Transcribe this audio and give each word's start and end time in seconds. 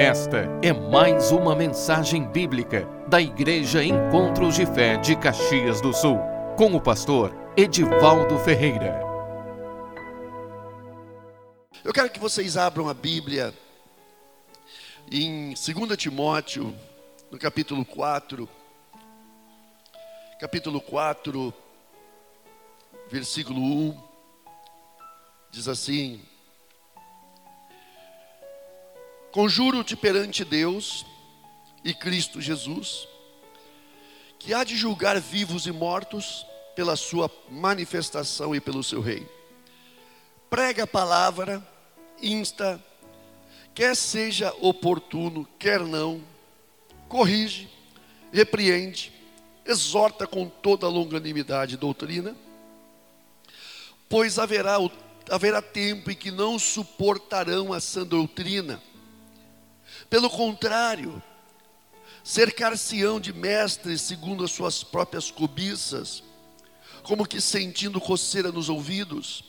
Esta 0.00 0.48
é 0.62 0.72
mais 0.72 1.30
uma 1.30 1.54
mensagem 1.54 2.26
bíblica 2.26 2.86
da 3.06 3.20
Igreja 3.20 3.84
Encontros 3.84 4.54
de 4.54 4.64
Fé 4.64 4.96
de 4.96 5.14
Caxias 5.14 5.82
do 5.82 5.92
Sul, 5.92 6.16
com 6.56 6.74
o 6.74 6.80
pastor 6.80 7.36
Edivaldo 7.54 8.38
Ferreira. 8.38 8.98
Eu 11.84 11.92
quero 11.92 12.08
que 12.08 12.18
vocês 12.18 12.56
abram 12.56 12.88
a 12.88 12.94
Bíblia 12.94 13.52
em 15.12 15.48
2 15.50 15.98
Timóteo, 15.98 16.74
no 17.30 17.38
capítulo 17.38 17.84
4. 17.84 18.48
Capítulo 20.40 20.80
4, 20.80 21.52
versículo 23.10 23.60
1. 23.60 24.02
Diz 25.50 25.68
assim: 25.68 26.22
Conjuro-te 29.32 29.94
perante 29.94 30.44
Deus 30.44 31.06
e 31.84 31.94
Cristo 31.94 32.40
Jesus, 32.40 33.06
que 34.40 34.52
há 34.52 34.64
de 34.64 34.76
julgar 34.76 35.20
vivos 35.20 35.66
e 35.66 35.72
mortos 35.72 36.44
pela 36.74 36.96
sua 36.96 37.30
manifestação 37.48 38.54
e 38.56 38.60
pelo 38.60 38.82
seu 38.82 39.00
reino. 39.00 39.28
Prega 40.48 40.82
a 40.82 40.86
palavra, 40.86 41.64
insta, 42.20 42.84
quer 43.72 43.94
seja 43.94 44.52
oportuno, 44.60 45.46
quer 45.60 45.78
não, 45.78 46.20
corrige, 47.08 47.68
repreende, 48.32 49.12
exorta 49.64 50.26
com 50.26 50.48
toda 50.48 50.88
longanimidade 50.88 51.74
e 51.74 51.78
doutrina, 51.78 52.36
pois 54.08 54.40
haverá, 54.40 54.76
haverá 55.30 55.62
tempo 55.62 56.10
em 56.10 56.16
que 56.16 56.32
não 56.32 56.58
suportarão 56.58 57.72
a 57.72 57.78
sã 57.78 58.04
doutrina 58.04 58.82
pelo 60.10 60.28
contrário, 60.28 61.22
cercar-se-ão 62.24 63.20
de 63.20 63.32
mestres 63.32 64.02
segundo 64.02 64.44
as 64.44 64.50
suas 64.50 64.82
próprias 64.82 65.30
cobiças, 65.30 66.22
como 67.04 67.24
que 67.24 67.40
sentindo 67.40 68.00
coceira 68.00 68.50
nos 68.50 68.68
ouvidos, 68.68 69.44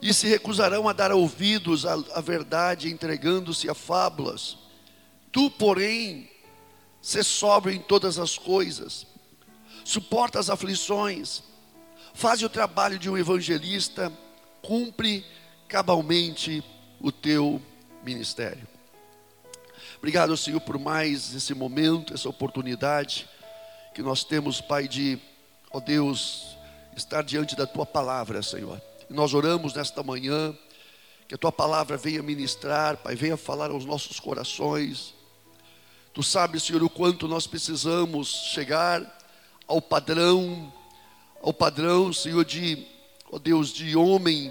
e 0.00 0.14
se 0.14 0.26
recusarão 0.26 0.88
a 0.88 0.94
dar 0.94 1.12
ouvidos 1.12 1.84
à, 1.84 1.92
à 2.14 2.22
verdade, 2.22 2.90
entregando-se 2.90 3.68
a 3.68 3.74
fábulas. 3.74 4.56
Tu, 5.30 5.50
porém, 5.50 6.30
se 7.02 7.22
sóbrio 7.22 7.76
em 7.76 7.80
todas 7.80 8.18
as 8.18 8.38
coisas, 8.38 9.06
suporta 9.84 10.38
as 10.38 10.48
aflições, 10.48 11.42
faz 12.14 12.42
o 12.42 12.48
trabalho 12.48 12.98
de 12.98 13.10
um 13.10 13.16
evangelista, 13.16 14.10
cumpre 14.62 15.24
cabalmente 15.68 16.64
o 16.98 17.12
teu 17.12 17.60
ministério. 18.02 18.66
Obrigado, 20.00 20.34
Senhor, 20.34 20.62
por 20.62 20.78
mais 20.78 21.34
esse 21.34 21.52
momento, 21.52 22.14
essa 22.14 22.26
oportunidade 22.26 23.28
que 23.94 24.00
nós 24.00 24.24
temos, 24.24 24.58
Pai, 24.58 24.88
de, 24.88 25.18
ó 25.70 25.78
Deus, 25.78 26.56
estar 26.96 27.22
diante 27.22 27.54
da 27.54 27.66
Tua 27.66 27.84
palavra, 27.84 28.42
Senhor. 28.42 28.80
Nós 29.10 29.34
oramos 29.34 29.74
nesta 29.74 30.02
manhã, 30.02 30.56
que 31.28 31.34
a 31.34 31.38
Tua 31.38 31.52
palavra 31.52 31.98
venha 31.98 32.22
ministrar, 32.22 32.96
Pai, 32.96 33.14
venha 33.14 33.36
falar 33.36 33.70
aos 33.70 33.84
nossos 33.84 34.18
corações. 34.18 35.12
Tu 36.14 36.22
sabes, 36.22 36.62
Senhor, 36.62 36.82
o 36.82 36.88
quanto 36.88 37.28
nós 37.28 37.46
precisamos 37.46 38.28
chegar 38.54 39.02
ao 39.68 39.82
padrão, 39.82 40.72
ao 41.42 41.52
padrão, 41.52 42.10
Senhor, 42.10 42.42
de, 42.42 42.86
ó 43.30 43.38
Deus, 43.38 43.70
de 43.70 43.94
homem, 43.94 44.50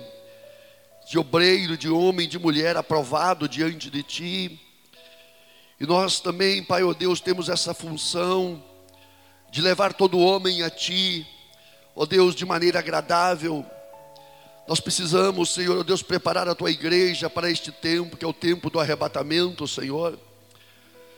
de 1.10 1.18
obreiro, 1.18 1.76
de 1.76 1.90
homem, 1.90 2.30
de 2.30 2.38
mulher 2.38 2.78
aprovado 2.78 3.50
diante 3.50 3.90
de 3.90 4.04
Ti 4.04 4.69
e 5.80 5.86
nós 5.86 6.20
também, 6.20 6.62
Pai, 6.62 6.84
ó 6.84 6.90
oh 6.90 6.94
Deus, 6.94 7.22
temos 7.22 7.48
essa 7.48 7.74
função 7.74 8.62
de 9.50 9.62
levar 9.62 9.94
todo 9.94 10.20
homem 10.20 10.62
a 10.62 10.70
Ti, 10.70 11.26
ó 11.96 12.04
oh 12.04 12.06
Deus, 12.06 12.36
de 12.36 12.46
maneira 12.46 12.80
agradável. 12.80 13.66
Nós 14.68 14.82
precisamos, 14.82 15.54
Senhor, 15.54 15.78
ó 15.78 15.80
oh 15.80 15.84
Deus, 15.84 16.04
preparar 16.04 16.50
a 16.50 16.54
Tua 16.54 16.70
igreja 16.70 17.30
para 17.30 17.50
este 17.50 17.72
tempo, 17.72 18.18
que 18.18 18.26
é 18.26 18.28
o 18.28 18.34
tempo 18.34 18.70
do 18.70 18.78
arrebatamento, 18.78 19.66
Senhor. 19.66 20.20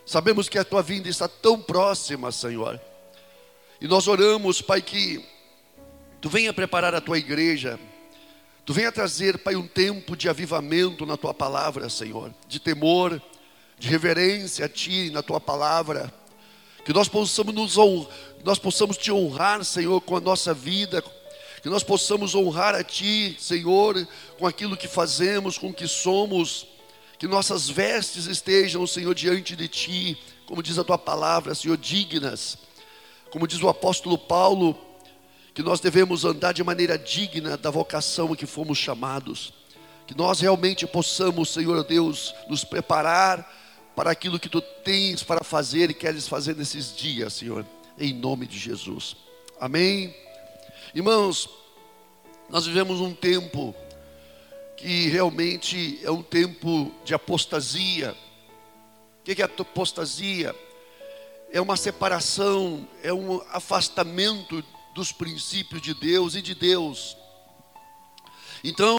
Sabemos 0.05 0.47
que 0.47 0.59
a 0.59 0.63
Tua 0.63 0.83
vinda 0.83 1.09
está 1.09 1.27
tão 1.27 1.59
próxima, 1.59 2.31
Senhor. 2.31 2.79
E 3.79 3.87
nós 3.87 4.07
oramos, 4.07 4.61
Pai, 4.61 4.79
que 4.81 5.25
Tu 6.21 6.29
venha 6.29 6.53
preparar 6.53 6.93
a 6.93 7.01
Tua 7.01 7.17
igreja, 7.17 7.79
Tu 8.63 8.73
venha 8.75 8.91
trazer, 8.91 9.39
Pai, 9.39 9.55
um 9.55 9.67
tempo 9.67 10.15
de 10.15 10.29
avivamento 10.29 11.03
na 11.03 11.17
Tua 11.17 11.33
palavra, 11.33 11.89
Senhor, 11.89 12.31
de 12.47 12.59
temor, 12.59 13.19
de 13.81 13.87
reverência 13.87 14.65
a 14.65 14.69
Ti 14.69 15.09
na 15.09 15.23
Tua 15.23 15.41
palavra, 15.41 16.13
que 16.85 16.93
nós 16.93 17.07
possamos, 17.07 17.51
nos 17.51 17.79
honrar, 17.79 18.15
nós 18.43 18.59
possamos 18.59 18.95
Te 18.95 19.11
honrar, 19.11 19.65
Senhor, 19.65 19.99
com 20.01 20.15
a 20.15 20.21
nossa 20.21 20.53
vida, 20.53 21.03
que 21.63 21.67
nós 21.67 21.81
possamos 21.81 22.35
honrar 22.35 22.75
a 22.75 22.83
Ti, 22.83 23.35
Senhor, 23.39 24.07
com 24.37 24.45
aquilo 24.45 24.77
que 24.77 24.87
fazemos, 24.87 25.57
com 25.57 25.69
o 25.69 25.73
que 25.73 25.87
somos, 25.87 26.67
que 27.17 27.27
nossas 27.27 27.67
vestes 27.67 28.27
estejam, 28.27 28.85
Senhor, 28.85 29.15
diante 29.15 29.55
de 29.55 29.67
Ti, 29.67 30.15
como 30.45 30.61
diz 30.61 30.77
a 30.77 30.83
Tua 30.83 30.99
palavra, 30.99 31.55
Senhor, 31.55 31.75
dignas, 31.75 32.59
como 33.31 33.47
diz 33.47 33.63
o 33.63 33.67
apóstolo 33.67 34.15
Paulo, 34.15 34.79
que 35.55 35.63
nós 35.63 35.79
devemos 35.79 36.23
andar 36.23 36.53
de 36.53 36.63
maneira 36.63 36.99
digna 36.99 37.57
da 37.57 37.71
vocação 37.71 38.31
a 38.31 38.37
que 38.37 38.45
fomos 38.45 38.77
chamados, 38.77 39.51
que 40.05 40.15
nós 40.15 40.39
realmente 40.39 40.85
possamos, 40.85 41.49
Senhor 41.49 41.83
Deus, 41.83 42.31
nos 42.47 42.63
preparar 42.63 43.60
para 43.95 44.11
aquilo 44.11 44.39
que 44.39 44.49
tu 44.49 44.61
tens 44.61 45.23
para 45.23 45.43
fazer 45.43 45.89
e 45.89 45.93
queres 45.93 46.27
fazer 46.27 46.55
nesses 46.55 46.95
dias, 46.95 47.33
Senhor, 47.33 47.65
em 47.97 48.13
nome 48.13 48.47
de 48.47 48.57
Jesus. 48.57 49.15
Amém. 49.59 50.15
Irmãos, 50.93 51.49
nós 52.49 52.65
vivemos 52.65 52.99
um 52.99 53.13
tempo 53.13 53.75
que 54.77 55.07
realmente 55.07 55.99
é 56.03 56.09
um 56.09 56.23
tempo 56.23 56.91
de 57.05 57.13
apostasia. 57.13 58.15
O 59.19 59.23
que 59.23 59.41
é 59.41 59.45
apostasia? 59.45 60.55
É 61.51 61.61
uma 61.61 61.77
separação, 61.77 62.87
é 63.03 63.13
um 63.13 63.41
afastamento 63.51 64.63
dos 64.95 65.11
princípios 65.11 65.81
de 65.81 65.93
Deus 65.93 66.35
e 66.35 66.41
de 66.41 66.55
Deus. 66.55 67.15
Então, 68.63 68.97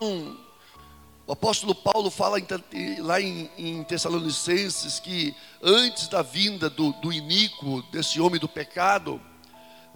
o 1.26 1.32
apóstolo 1.32 1.74
Paulo 1.74 2.10
fala 2.10 2.38
em, 2.40 3.00
lá 3.00 3.20
em, 3.20 3.48
em, 3.56 3.84
Tessalonicenses 3.84 4.98
que 4.98 5.34
antes 5.62 6.08
da 6.08 6.20
vinda 6.20 6.68
do, 6.68 6.92
do 6.94 7.12
iníquo, 7.12 7.82
desse 7.92 8.20
homem 8.20 8.40
do 8.40 8.48
pecado, 8.48 9.20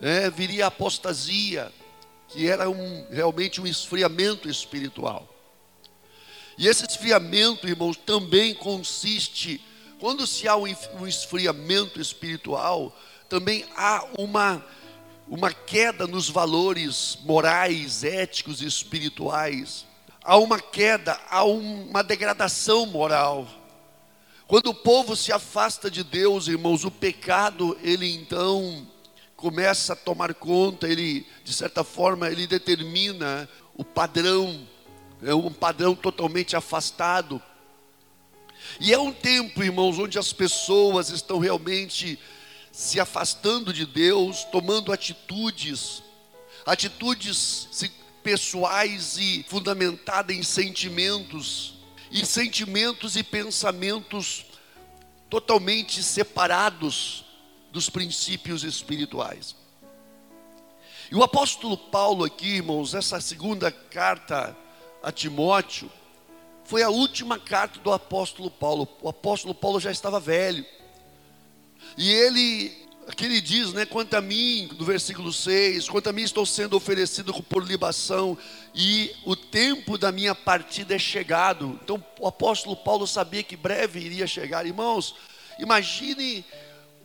né, 0.00 0.30
viria 0.30 0.66
a 0.66 0.68
apostasia, 0.68 1.72
que 2.28 2.48
era 2.48 2.70
um, 2.70 3.06
realmente 3.10 3.60
um 3.60 3.66
esfriamento 3.66 4.48
espiritual. 4.48 5.28
E 6.56 6.68
esse 6.68 6.86
esfriamento, 6.86 7.68
irmãos, 7.68 7.96
também 7.96 8.54
consiste, 8.54 9.60
quando 9.98 10.26
se 10.26 10.46
há 10.46 10.56
um, 10.56 10.66
esfriamento 11.06 12.00
espiritual, 12.00 12.96
também 13.28 13.64
há 13.76 14.06
uma, 14.16 14.64
uma 15.28 15.52
queda 15.52 16.06
nos 16.06 16.30
valores 16.30 17.18
morais, 17.24 18.04
éticos 18.04 18.62
e 18.62 18.66
espirituais 18.66 19.85
há 20.26 20.36
uma 20.36 20.58
queda, 20.58 21.18
há 21.30 21.44
uma 21.44 22.02
degradação 22.02 22.84
moral. 22.84 23.46
Quando 24.48 24.70
o 24.70 24.74
povo 24.74 25.14
se 25.14 25.32
afasta 25.32 25.88
de 25.88 26.02
Deus, 26.02 26.48
irmãos, 26.48 26.84
o 26.84 26.90
pecado, 26.90 27.78
ele 27.80 28.12
então 28.12 28.86
começa 29.36 29.92
a 29.92 29.96
tomar 29.96 30.34
conta, 30.34 30.88
ele, 30.88 31.26
de 31.44 31.52
certa 31.52 31.84
forma, 31.84 32.28
ele 32.28 32.46
determina 32.46 33.48
o 33.74 33.84
padrão, 33.84 34.66
é 35.22 35.34
um 35.34 35.52
padrão 35.52 35.94
totalmente 35.94 36.56
afastado. 36.56 37.40
E 38.80 38.92
é 38.92 38.98
um 38.98 39.12
tempo, 39.12 39.62
irmãos, 39.62 39.98
onde 39.98 40.18
as 40.18 40.32
pessoas 40.32 41.10
estão 41.10 41.38
realmente 41.38 42.18
se 42.72 42.98
afastando 42.98 43.72
de 43.72 43.86
Deus, 43.86 44.44
tomando 44.44 44.92
atitudes, 44.92 46.02
atitudes 46.64 47.68
pessoais 48.26 49.16
e 49.18 49.44
fundamentada 49.48 50.32
em 50.32 50.42
sentimentos, 50.42 51.74
e 52.10 52.26
sentimentos 52.26 53.14
e 53.14 53.22
pensamentos 53.22 54.46
totalmente 55.30 56.02
separados 56.02 57.24
dos 57.70 57.88
princípios 57.88 58.64
espirituais. 58.64 59.54
E 61.08 61.14
o 61.14 61.22
apóstolo 61.22 61.78
Paulo 61.78 62.24
aqui, 62.24 62.56
irmãos, 62.56 62.94
essa 62.94 63.20
segunda 63.20 63.70
carta 63.70 64.56
a 65.00 65.12
Timóteo, 65.12 65.88
foi 66.64 66.82
a 66.82 66.90
última 66.90 67.38
carta 67.38 67.78
do 67.78 67.92
apóstolo 67.92 68.50
Paulo. 68.50 68.88
O 69.02 69.08
apóstolo 69.08 69.54
Paulo 69.54 69.78
já 69.78 69.92
estava 69.92 70.18
velho. 70.18 70.66
E 71.96 72.10
ele 72.10 72.85
Aqui 73.08 73.24
ele 73.24 73.40
diz, 73.40 73.72
né, 73.72 73.86
quanto 73.86 74.14
a 74.14 74.20
mim, 74.20 74.68
no 74.76 74.84
versículo 74.84 75.32
6, 75.32 75.88
quanto 75.88 76.08
a 76.08 76.12
mim 76.12 76.22
estou 76.22 76.44
sendo 76.44 76.76
oferecido 76.76 77.32
por 77.44 77.62
libação 77.64 78.36
e 78.74 79.12
o 79.24 79.36
tempo 79.36 79.96
da 79.96 80.10
minha 80.10 80.34
partida 80.34 80.96
é 80.96 80.98
chegado. 80.98 81.78
Então 81.84 82.04
o 82.18 82.26
apóstolo 82.26 82.74
Paulo 82.74 83.06
sabia 83.06 83.44
que 83.44 83.56
breve 83.56 84.00
iria 84.00 84.26
chegar. 84.26 84.66
Irmãos, 84.66 85.14
imagine 85.56 86.44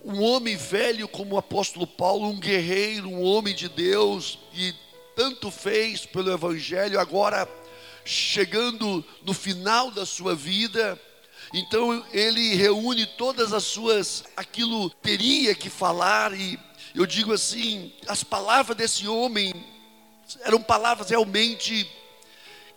um 0.04 0.24
homem 0.24 0.56
velho 0.56 1.08
como 1.08 1.36
o 1.36 1.38
apóstolo 1.38 1.86
Paulo, 1.86 2.28
um 2.28 2.40
guerreiro, 2.40 3.08
um 3.08 3.22
homem 3.22 3.54
de 3.54 3.70
Deus, 3.70 4.40
que 4.52 4.74
tanto 5.16 5.52
fez 5.52 6.04
pelo 6.04 6.32
evangelho, 6.32 7.00
agora 7.00 7.48
chegando 8.04 9.06
no 9.24 9.36
final 9.36 9.92
da 9.92 10.04
sua 10.04 10.34
vida, 10.34 11.00
então 11.54 12.06
ele 12.14 12.56
reúne 12.56 13.06
todas 13.06 13.52
as 13.52 13.64
suas, 13.64 14.24
aquilo 14.38 14.90
teria 14.90 15.54
que 15.54 15.70
falar, 15.70 16.34
e 16.34 16.58
eu 16.96 17.06
digo 17.06 17.34
assim: 17.34 17.94
as 18.08 18.24
palavras 18.24 18.78
desse 18.78 19.08
homem 19.08 19.54
eram 20.44 20.62
palavras 20.62 21.10
realmente, 21.10 21.90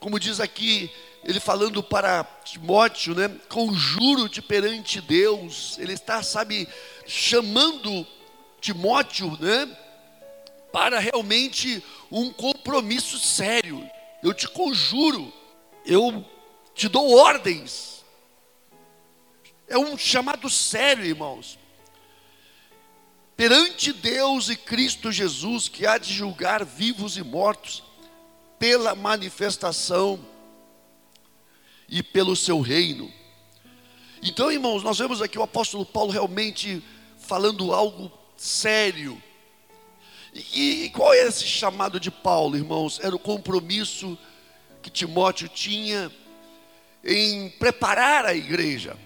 como 0.01 0.19
diz 0.19 0.41
aqui, 0.41 0.91
ele 1.23 1.39
falando 1.39 1.85
para 1.85 2.25
Timóteo, 2.45 3.15
né? 3.15 3.29
Conjuro-te 3.49 4.43
perante 4.43 5.01
Deus, 5.01 5.79
ele 5.79 5.93
está, 5.93 6.21
sabe, 6.23 6.69
chamando 7.07 8.05
Timóteo, 8.61 9.39
né? 9.41 9.69
Para 10.73 10.99
realmente 10.99 11.81
um 12.11 12.33
compromisso 12.33 13.21
sério. 13.21 13.89
Eu 14.21 14.35
te 14.35 14.49
conjuro, 14.49 15.33
eu 15.87 16.25
te 16.75 16.89
dou 16.89 17.17
ordens 17.17 17.95
é 19.75 19.79
um 19.79 19.99
chamado 19.99 20.49
sério, 20.49 21.05
irmãos. 21.05 21.59
Perante 23.37 23.93
Deus 23.93 24.49
e 24.49 24.57
Cristo 24.57 25.11
Jesus, 25.11 25.69
que 25.69 25.85
há 25.85 25.99
de 25.99 26.15
julgar 26.15 26.65
vivos 26.65 27.17
e 27.17 27.25
mortos, 27.25 27.83
pela 28.57 28.95
manifestação 28.95 30.25
e 31.89 32.05
pelo 32.05 32.37
seu 32.37 32.61
reino. 32.61 33.13
Então, 34.23 34.51
irmãos, 34.53 34.85
nós 34.85 34.97
vemos 34.97 35.21
aqui 35.21 35.37
o 35.41 35.43
apóstolo 35.43 35.85
Paulo 35.85 36.13
realmente 36.13 36.81
falando 37.19 37.75
algo 37.75 38.13
sério. 38.37 39.21
E, 40.33 40.85
e 40.85 40.91
qual 40.91 41.13
é 41.13 41.27
esse 41.27 41.45
chamado 41.45 41.99
de 41.99 42.13
Paulo, 42.13 42.57
irmãos? 42.57 43.01
Era 43.03 43.17
o 43.17 43.19
compromisso 43.19 44.17
que 44.81 44.89
Timóteo 44.89 45.49
tinha 45.49 46.13
em 47.03 47.51
preparar 47.51 48.25
a 48.25 48.35
igreja 48.35 48.97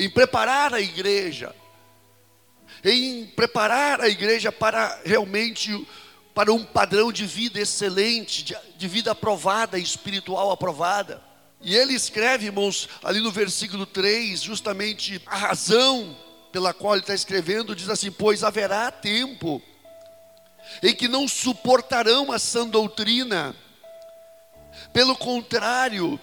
em 0.00 0.08
preparar 0.08 0.72
a 0.72 0.80
igreja, 0.80 1.54
em 2.82 3.26
preparar 3.26 4.00
a 4.00 4.08
igreja 4.08 4.50
para 4.50 4.98
realmente 5.04 5.86
para 6.34 6.50
um 6.50 6.64
padrão 6.64 7.12
de 7.12 7.26
vida 7.26 7.60
excelente, 7.60 8.42
de, 8.42 8.56
de 8.78 8.88
vida 8.88 9.10
aprovada, 9.10 9.78
espiritual 9.78 10.50
aprovada. 10.50 11.22
E 11.60 11.76
ele 11.76 11.92
escreve, 11.92 12.46
irmãos, 12.46 12.88
ali 13.04 13.20
no 13.20 13.30
versículo 13.30 13.84
3, 13.84 14.40
justamente 14.40 15.20
a 15.26 15.36
razão 15.36 16.16
pela 16.50 16.72
qual 16.72 16.94
ele 16.94 17.02
está 17.02 17.12
escrevendo, 17.12 17.76
diz 17.76 17.90
assim: 17.90 18.10
Pois 18.10 18.42
haverá 18.42 18.90
tempo 18.90 19.60
em 20.82 20.94
que 20.94 21.08
não 21.08 21.28
suportarão 21.28 22.32
a 22.32 22.38
sã 22.38 22.66
doutrina, 22.66 23.54
pelo 24.94 25.14
contrário, 25.14 26.18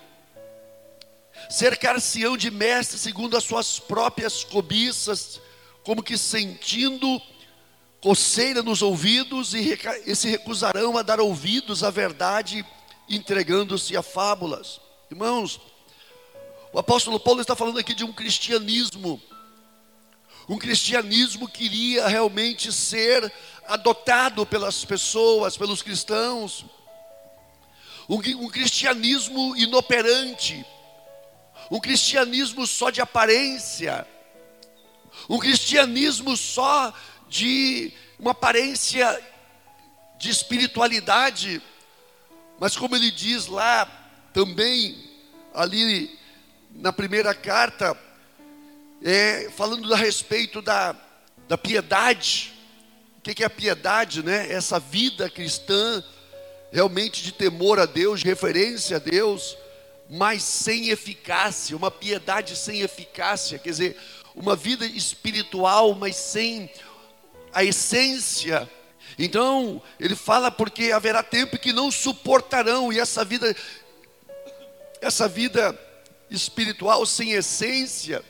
cercar-se-ão 1.50 2.36
de 2.36 2.52
mestres 2.52 3.02
segundo 3.02 3.38
as 3.38 3.44
suas 3.44 3.80
próprias 3.80 4.44
cobiças, 4.44 5.40
como 5.84 6.04
que 6.04 6.18
sentindo 6.18 7.22
coceira 8.02 8.62
nos 8.62 8.82
ouvidos, 8.82 9.54
e, 9.54 9.78
e 10.06 10.16
se 10.16 10.30
recusarão 10.30 10.98
a 10.98 11.02
dar 11.02 11.20
ouvidos 11.20 11.84
à 11.84 11.90
verdade, 11.90 12.66
entregando-se 13.10 13.96
a 13.96 14.04
fábulas. 14.04 14.80
Irmãos, 15.10 15.60
o 16.72 16.80
apóstolo 16.80 17.20
Paulo 17.20 17.42
está 17.42 17.56
falando 17.56 17.80
aqui 17.80 17.94
de 17.94 18.04
um 18.04 18.14
cristianismo, 18.14 19.22
um 20.48 20.58
cristianismo 20.58 21.48
que 21.48 21.66
iria 21.66 22.08
realmente 22.08 22.72
ser 22.72 23.32
adotado 23.66 24.46
pelas 24.46 24.86
pessoas, 24.86 25.58
pelos 25.58 25.82
cristãos, 25.82 26.66
um, 28.08 28.16
um 28.16 28.50
cristianismo 28.50 29.56
inoperante, 29.58 30.66
um 31.69 31.80
cristianismo 31.80 32.66
só 32.66 32.90
de 32.90 33.02
aparência, 33.02 34.08
um 35.30 35.38
cristianismo 35.38 36.38
só 36.38 36.94
de 37.28 37.92
uma 38.19 38.31
aparência 38.31 39.19
de 40.18 40.30
espiritualidade, 40.30 41.62
mas 42.60 42.75
como 42.75 42.96
ele 42.96 43.12
diz 43.12 43.48
lá 43.48 43.86
também, 44.34 44.98
ali 45.54 46.18
na 46.72 46.94
primeira 46.94 47.34
carta, 47.34 47.98
é, 49.04 49.50
falando 49.56 49.94
a 49.94 49.98
respeito 49.98 50.62
da, 50.62 50.96
da 51.48 51.58
piedade, 51.58 52.54
o 53.18 53.22
que, 53.22 53.44
é 53.44 53.46
a 53.46 53.50
piedade, 53.50 54.24
né? 54.24 54.52
Essa 54.52 54.80
vida 54.80 55.30
cristã, 55.30 56.04
realmente 56.72 57.22
de 57.22 57.31
temor 57.31 57.80
a 57.80 57.86
Deus, 57.86 58.22
de 58.22 58.25
referência 58.25 58.98
a 58.98 59.00
Deus, 59.00 59.58
mas 60.09 60.44
sem 60.44 60.89
eficácia, 60.89 61.75
uma 61.75 61.92
piedade 61.92 62.56
sem 62.56 62.81
eficácia, 62.81 63.59
quer 63.59 63.69
dizer, 63.69 63.98
uma 64.36 64.56
vida 64.56 64.86
espiritual, 64.86 65.94
mas 65.95 66.15
sem 66.15 66.71
a 67.51 67.63
essência. 67.63 68.69
Então, 69.18 69.81
ele 70.00 70.15
fala 70.15 70.51
porque 70.51 70.92
haverá 70.92 71.24
tempo 71.24 71.57
que 71.57 71.74
não 71.74 71.89
suportarão 71.92 72.94
e 72.94 73.00
essa 73.00 73.25
vida 73.25 73.56
essa 75.01 75.27
vida 75.27 75.77
espiritual 76.30 77.06
sem 77.06 77.31
essência, 77.31 78.24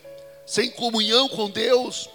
sem 0.46 0.70
comunhão 0.70 1.28
com 1.30 1.50
Deus, 1.50 2.10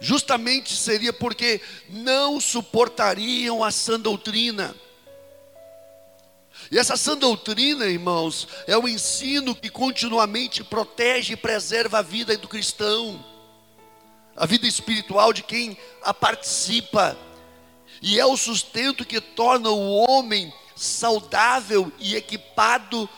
justamente 0.00 0.74
seria 0.74 1.12
porque 1.12 1.60
não 1.88 2.40
suportariam 2.40 3.64
a 3.64 3.70
sã 3.70 3.98
doutrina. 3.98 4.74
E 6.70 6.78
essa 6.78 6.96
sã 6.96 7.16
doutrina, 7.16 7.86
irmãos, 7.86 8.46
é 8.66 8.76
o 8.76 8.86
ensino 8.86 9.54
que 9.54 9.70
continuamente 9.70 10.62
protege 10.62 11.32
e 11.32 11.36
preserva 11.36 11.98
a 11.98 12.02
vida 12.02 12.36
do 12.36 12.46
cristão, 12.46 13.24
a 14.36 14.44
vida 14.44 14.66
espiritual 14.66 15.32
de 15.32 15.42
quem 15.42 15.78
a 16.02 16.12
participa, 16.12 17.16
e 18.02 18.20
é 18.20 18.26
o 18.26 18.36
sustento 18.36 19.04
que 19.04 19.20
torna 19.20 19.70
o 19.70 19.94
homem 19.96 20.52
saudável 20.76 21.90
e 21.98 22.14
equipado 22.14 23.08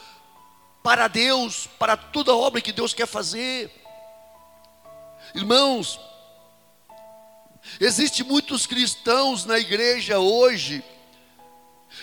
para 0.82 1.08
Deus, 1.08 1.68
para 1.78 1.96
toda 1.96 2.30
a 2.32 2.36
obra 2.36 2.60
que 2.60 2.72
Deus 2.72 2.94
quer 2.94 3.06
fazer. 3.06 3.70
Irmãos, 5.34 6.00
existem 7.80 8.24
muitos 8.24 8.64
cristãos 8.64 9.44
na 9.44 9.58
igreja 9.58 10.20
hoje 10.20 10.82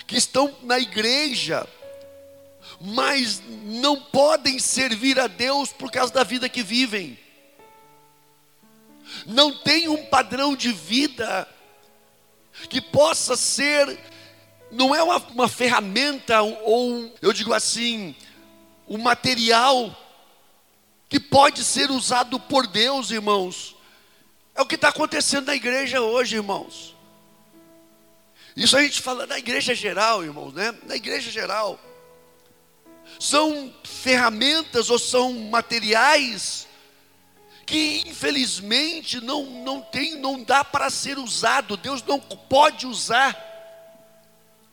que 0.07 0.15
estão 0.15 0.55
na 0.63 0.79
igreja, 0.79 1.67
mas 2.79 3.43
não 3.63 3.99
podem 3.99 4.57
servir 4.57 5.19
a 5.19 5.27
Deus 5.27 5.73
por 5.73 5.91
causa 5.91 6.13
da 6.13 6.23
vida 6.23 6.47
que 6.47 6.63
vivem. 6.63 7.19
Não 9.25 9.53
tem 9.59 9.89
um 9.89 10.05
padrão 10.05 10.55
de 10.55 10.71
vida 10.71 11.47
que 12.69 12.81
possa 12.81 13.35
ser, 13.35 13.99
não 14.71 14.95
é 14.95 15.03
uma, 15.03 15.17
uma 15.17 15.47
ferramenta 15.47 16.41
ou, 16.41 17.13
eu 17.21 17.33
digo 17.33 17.53
assim, 17.53 18.15
um 18.87 18.97
material 18.97 19.95
que 21.09 21.19
pode 21.19 21.63
ser 21.63 21.91
usado 21.91 22.39
por 22.39 22.65
Deus, 22.65 23.11
irmãos. 23.11 23.75
É 24.55 24.61
o 24.61 24.65
que 24.65 24.75
está 24.75 24.89
acontecendo 24.89 25.47
na 25.47 25.55
igreja 25.55 26.01
hoje, 26.01 26.35
irmãos. 26.35 26.96
Isso 28.57 28.75
a 28.75 28.81
gente 28.81 29.03
fala 29.03 29.27
na 29.27 29.37
igreja 29.37 29.75
geral, 29.75 30.23
irmãos, 30.23 30.51
né? 30.51 30.73
Na 30.87 30.95
igreja 30.95 31.29
geral. 31.29 31.79
São 33.19 33.71
ferramentas 33.83 34.89
ou 34.89 34.97
são 34.97 35.31
materiais 35.31 36.67
que 37.67 38.01
infelizmente 38.07 39.21
não, 39.21 39.45
não 39.45 39.79
tem, 39.79 40.17
não 40.17 40.43
dá 40.43 40.63
para 40.63 40.89
ser 40.89 41.19
usado. 41.19 41.77
Deus 41.77 42.01
não 42.01 42.19
pode 42.19 42.87
usar. 42.87 43.37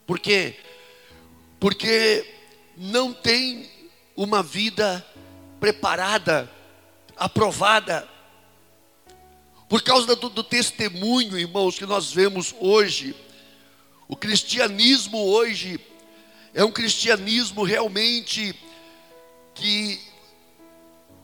Por 0.06 0.18
quê? 0.18 0.58
Porque 1.60 2.24
não 2.78 3.12
tem 3.12 3.70
uma 4.16 4.42
vida 4.42 5.04
preparada, 5.60 6.50
aprovada. 7.18 8.08
Por 9.68 9.82
causa 9.82 10.16
do, 10.16 10.30
do 10.30 10.42
testemunho, 10.42 11.38
irmãos, 11.38 11.78
que 11.78 11.84
nós 11.84 12.10
vemos 12.10 12.54
hoje 12.58 13.14
o 14.06 14.16
cristianismo 14.16 15.18
hoje 15.18 15.80
é 16.52 16.64
um 16.64 16.70
cristianismo 16.70 17.62
realmente 17.62 18.54
que 19.54 20.00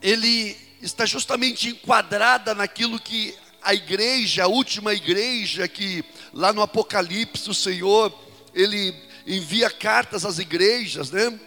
ele 0.00 0.56
está 0.80 1.04
justamente 1.04 1.68
enquadrada 1.68 2.54
naquilo 2.54 2.99
que 2.99 3.34
a 3.62 3.75
igreja, 3.75 4.44
a 4.44 4.49
última 4.49 4.94
igreja 4.94 5.68
que 5.68 6.02
lá 6.32 6.52
no 6.52 6.62
Apocalipse 6.62 7.50
o 7.50 7.54
Senhor, 7.54 8.12
ele 8.54 8.94
envia 9.26 9.70
cartas 9.70 10.25
às 10.25 10.38
igrejas, 10.38 11.10
né? 11.10 11.38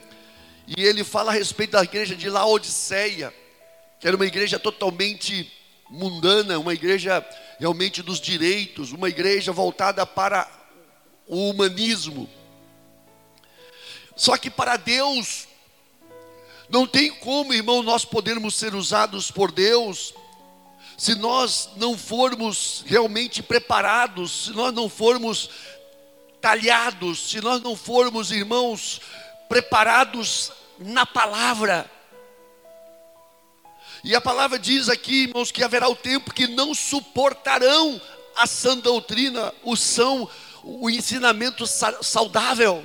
E 0.67 0.81
ele 0.83 1.03
fala 1.03 1.31
a 1.31 1.33
respeito 1.33 1.71
da 1.71 1.83
igreja 1.83 2.15
de 2.15 2.29
Laodiceia, 2.29 3.33
que 3.99 4.07
era 4.07 4.15
uma 4.15 4.25
igreja 4.25 4.59
totalmente 4.59 5.51
mundana, 5.89 6.59
uma 6.59 6.73
igreja 6.73 7.25
realmente 7.59 8.01
dos 8.01 8.21
direitos, 8.21 8.91
uma 8.91 9.09
igreja 9.09 9.51
voltada 9.51 10.05
para 10.05 10.62
o 11.27 11.49
humanismo. 11.49 12.29
Só 14.15 14.37
que 14.37 14.49
para 14.49 14.77
Deus, 14.77 15.47
não 16.69 16.85
tem 16.87 17.11
como, 17.11 17.53
irmão, 17.53 17.83
nós 17.83 18.05
podermos 18.05 18.55
ser 18.55 18.75
usados 18.75 19.31
por 19.31 19.51
Deus, 19.51 20.13
se 20.97 21.15
nós 21.15 21.69
não 21.75 21.97
formos 21.97 22.83
realmente 22.85 23.41
preparados, 23.41 24.45
se 24.45 24.51
nós 24.51 24.73
não 24.73 24.87
formos 24.87 25.49
talhados, 26.39 27.29
se 27.29 27.41
nós 27.41 27.61
não 27.61 27.75
formos, 27.75 28.31
irmãos, 28.31 29.01
preparados 29.49 30.51
na 30.77 31.05
palavra. 31.05 31.89
E 34.03 34.13
a 34.13 34.19
palavra 34.19 34.59
diz 34.59 34.89
aqui, 34.89 35.23
irmãos, 35.23 35.51
que 35.51 35.63
haverá 35.63 35.87
o 35.87 35.95
tempo 35.95 36.33
que 36.33 36.45
não 36.47 36.73
suportarão 36.73 38.01
a 38.35 38.45
sã 38.45 38.77
doutrina, 38.77 39.53
o 39.63 39.75
são, 39.75 40.29
o 40.63 40.89
ensinamento 40.89 41.65
saudável. 41.67 42.83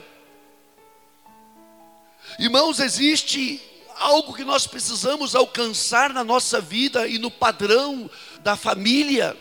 Irmãos, 2.39 2.81
existe 2.81 3.61
algo 3.97 4.35
que 4.35 4.45
nós 4.45 4.67
precisamos 4.67 5.35
alcançar 5.35 6.13
na 6.13 6.23
nossa 6.23 6.61
vida 6.61 7.07
e 7.07 7.19
no 7.19 7.31
padrão 7.31 8.11
da 8.41 8.57
família 8.57 9.37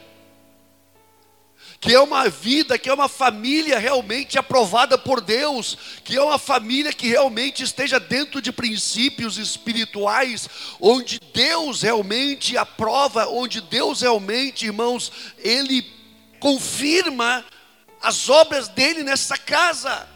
que 1.79 1.93
é 1.93 1.99
uma 1.99 2.27
vida, 2.27 2.77
que 2.77 2.89
é 2.89 2.93
uma 2.93 3.07
família 3.07 3.77
realmente 3.77 4.37
aprovada 4.37 4.97
por 4.97 5.21
Deus, 5.21 5.77
que 6.03 6.17
é 6.17 6.21
uma 6.21 6.39
família 6.39 6.91
que 6.91 7.07
realmente 7.07 7.63
esteja 7.63 7.99
dentro 7.99 8.41
de 8.41 8.51
princípios 8.51 9.37
espirituais, 9.37 10.49
onde 10.79 11.19
Deus 11.33 11.83
realmente 11.83 12.57
aprova, 12.57 13.27
onde 13.27 13.61
Deus 13.61 14.01
realmente, 14.01 14.65
irmãos, 14.65 15.11
Ele 15.37 15.85
confirma 16.39 17.45
as 18.01 18.29
obras 18.29 18.67
dele 18.67 19.03
nessa 19.03 19.37
casa. 19.37 20.07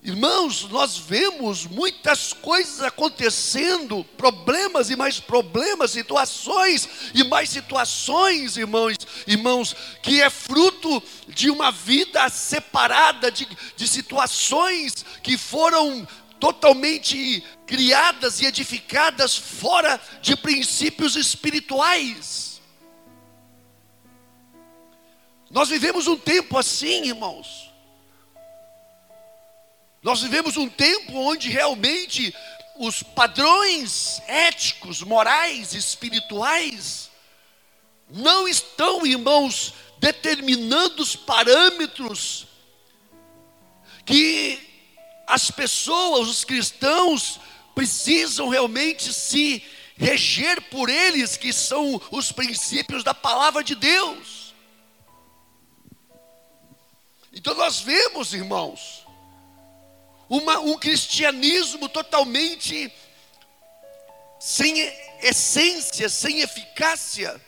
Irmãos, 0.00 0.62
nós 0.70 0.96
vemos 0.96 1.66
muitas 1.66 2.32
coisas 2.32 2.82
acontecendo, 2.82 4.04
problemas 4.16 4.90
e 4.90 4.96
mais 4.96 5.18
problemas, 5.18 5.90
situações 5.90 6.88
e 7.12 7.24
mais 7.24 7.50
situações, 7.50 8.56
irmãos, 8.56 8.96
irmãos, 9.26 9.74
que 10.02 10.22
é 10.22 10.30
fruto 10.30 11.02
de 11.26 11.50
uma 11.50 11.72
vida 11.72 12.28
separada, 12.28 13.30
de, 13.30 13.46
de 13.76 13.88
situações 13.88 15.04
que 15.20 15.36
foram 15.36 16.06
totalmente 16.38 17.42
criadas 17.66 18.40
e 18.40 18.46
edificadas 18.46 19.36
fora 19.36 20.00
de 20.22 20.36
princípios 20.36 21.16
espirituais. 21.16 22.47
Nós 25.50 25.68
vivemos 25.68 26.06
um 26.06 26.16
tempo 26.16 26.58
assim, 26.58 27.06
irmãos 27.06 27.68
nós 30.02 30.22
vivemos 30.22 30.56
um 30.56 30.68
tempo 30.68 31.12
onde 31.18 31.48
realmente 31.48 32.34
os 32.76 33.02
padrões 33.02 34.22
éticos, 34.28 35.02
morais, 35.02 35.74
espirituais 35.74 37.10
não 38.08 38.48
estão, 38.48 39.04
irmãos, 39.04 39.74
determinando 39.98 41.02
os 41.02 41.16
parâmetros 41.16 42.46
que 44.06 44.58
as 45.26 45.50
pessoas, 45.50 46.28
os 46.28 46.44
cristãos, 46.44 47.40
precisam 47.74 48.48
realmente 48.48 49.12
se 49.12 49.62
reger 49.96 50.62
por 50.70 50.88
eles, 50.88 51.36
que 51.36 51.52
são 51.52 52.00
os 52.10 52.32
princípios 52.32 53.04
da 53.04 53.12
palavra 53.12 53.62
de 53.62 53.74
Deus. 53.74 54.37
Então 57.38 57.54
nós 57.54 57.78
vemos, 57.78 58.34
irmãos, 58.34 59.06
uma, 60.28 60.58
um 60.58 60.76
cristianismo 60.76 61.88
totalmente 61.88 62.92
sem 64.40 64.80
essência, 65.22 66.08
sem 66.08 66.40
eficácia. 66.40 67.40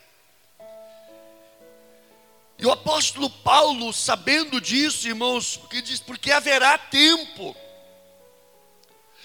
E 2.56 2.64
o 2.64 2.70
apóstolo 2.70 3.28
Paulo, 3.28 3.92
sabendo 3.92 4.61
disso, 4.61 5.09
irmãos, 5.09 5.56
porque 5.56 5.82
diz: 5.82 5.99
porque 5.99 6.30
haverá 6.30 6.78
tempo 6.78 7.56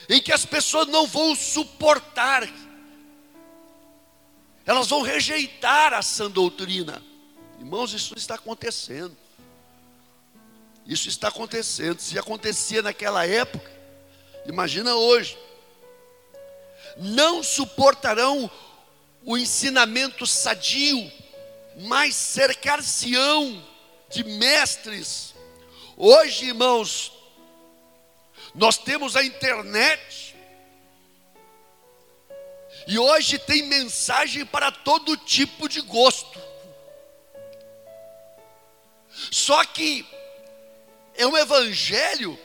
em 0.10 0.20
que 0.20 0.34
as 0.34 0.48
pessoas 0.48 0.88
não 0.88 1.06
vão 1.06 1.36
suportar, 1.36 2.42
elas 4.66 4.88
vão 4.88 5.04
rejeitar 5.04 5.94
a 5.94 6.02
sã 6.02 6.28
doutrina. 6.28 7.04
Irmãos, 7.60 7.94
isso 7.94 8.16
está 8.18 8.34
acontecendo. 8.34 9.25
Isso 10.86 11.10
está 11.10 11.30
acontecendo. 11.30 12.00
Se 12.00 12.18
acontecia 12.18 12.82
naquela 12.82 13.26
época, 13.26 13.72
imagina 14.46 14.96
hoje. 14.96 15.38
Não 16.98 17.42
suportarão 17.42 18.50
o 19.24 19.38
ensinamento 19.38 20.28
sadio, 20.28 21.12
mas 21.78 22.16
cercar-se-ão 22.16 23.66
de 24.10 24.24
mestres. 24.24 25.34
Hoje, 25.98 26.46
irmãos, 26.46 27.12
nós 28.54 28.78
temos 28.78 29.16
a 29.16 29.24
internet. 29.24 30.36
E 32.88 33.00
hoje 33.00 33.40
tem 33.40 33.64
mensagem 33.64 34.46
para 34.46 34.72
todo 34.72 35.18
tipo 35.18 35.68
de 35.68 35.82
gosto. 35.82 36.40
Só 39.32 39.64
que 39.66 40.06
é 41.18 41.26
um 41.26 41.38
evangelho 41.38 42.38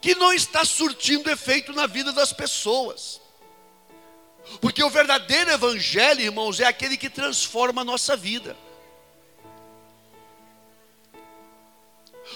que 0.00 0.14
não 0.14 0.32
está 0.32 0.64
surtindo 0.64 1.30
efeito 1.30 1.72
na 1.72 1.86
vida 1.86 2.12
das 2.12 2.32
pessoas. 2.32 3.20
Porque 4.60 4.82
o 4.82 4.90
verdadeiro 4.90 5.50
evangelho, 5.50 6.20
irmãos, 6.22 6.58
é 6.58 6.64
aquele 6.64 6.96
que 6.96 7.10
transforma 7.10 7.82
a 7.82 7.84
nossa 7.84 8.16
vida. 8.16 8.56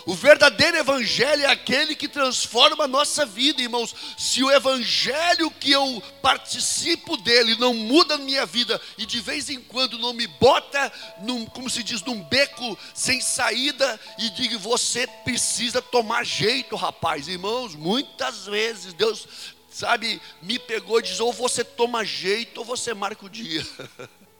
O 0.06 0.14
verdadeiro 0.14 0.76
evangelho 0.76 1.44
é 1.44 1.46
aquele 1.46 1.94
que 1.94 2.08
transforma 2.08 2.84
a 2.84 2.88
nossa 2.88 3.24
vida, 3.24 3.62
irmãos. 3.62 3.94
Se 4.18 4.42
o 4.42 4.50
evangelho 4.50 5.50
que 5.50 5.72
eu 5.72 6.02
participo 6.20 7.16
dele 7.16 7.56
não 7.56 7.72
muda 7.72 8.16
a 8.16 8.18
minha 8.18 8.44
vida 8.44 8.80
e 8.98 9.06
de 9.06 9.20
vez 9.20 9.48
em 9.48 9.60
quando 9.60 9.98
não 9.98 10.12
me 10.12 10.26
bota, 10.26 10.92
num, 11.22 11.46
como 11.46 11.70
se 11.70 11.82
diz, 11.82 12.02
num 12.02 12.22
beco 12.22 12.78
sem 12.92 13.20
saída 13.20 13.98
e 14.18 14.28
diga, 14.30 14.58
você 14.58 15.06
precisa 15.06 15.80
tomar 15.80 16.24
jeito, 16.24 16.76
rapaz. 16.76 17.26
Irmãos, 17.26 17.74
muitas 17.74 18.44
vezes 18.44 18.92
Deus, 18.92 19.26
sabe, 19.70 20.20
me 20.42 20.58
pegou 20.58 20.98
e 20.98 21.02
diz, 21.02 21.18
ou 21.18 21.32
você 21.32 21.64
toma 21.64 22.04
jeito 22.04 22.58
ou 22.58 22.64
você 22.64 22.92
marca 22.92 23.24
o 23.24 23.30
dia. 23.30 23.66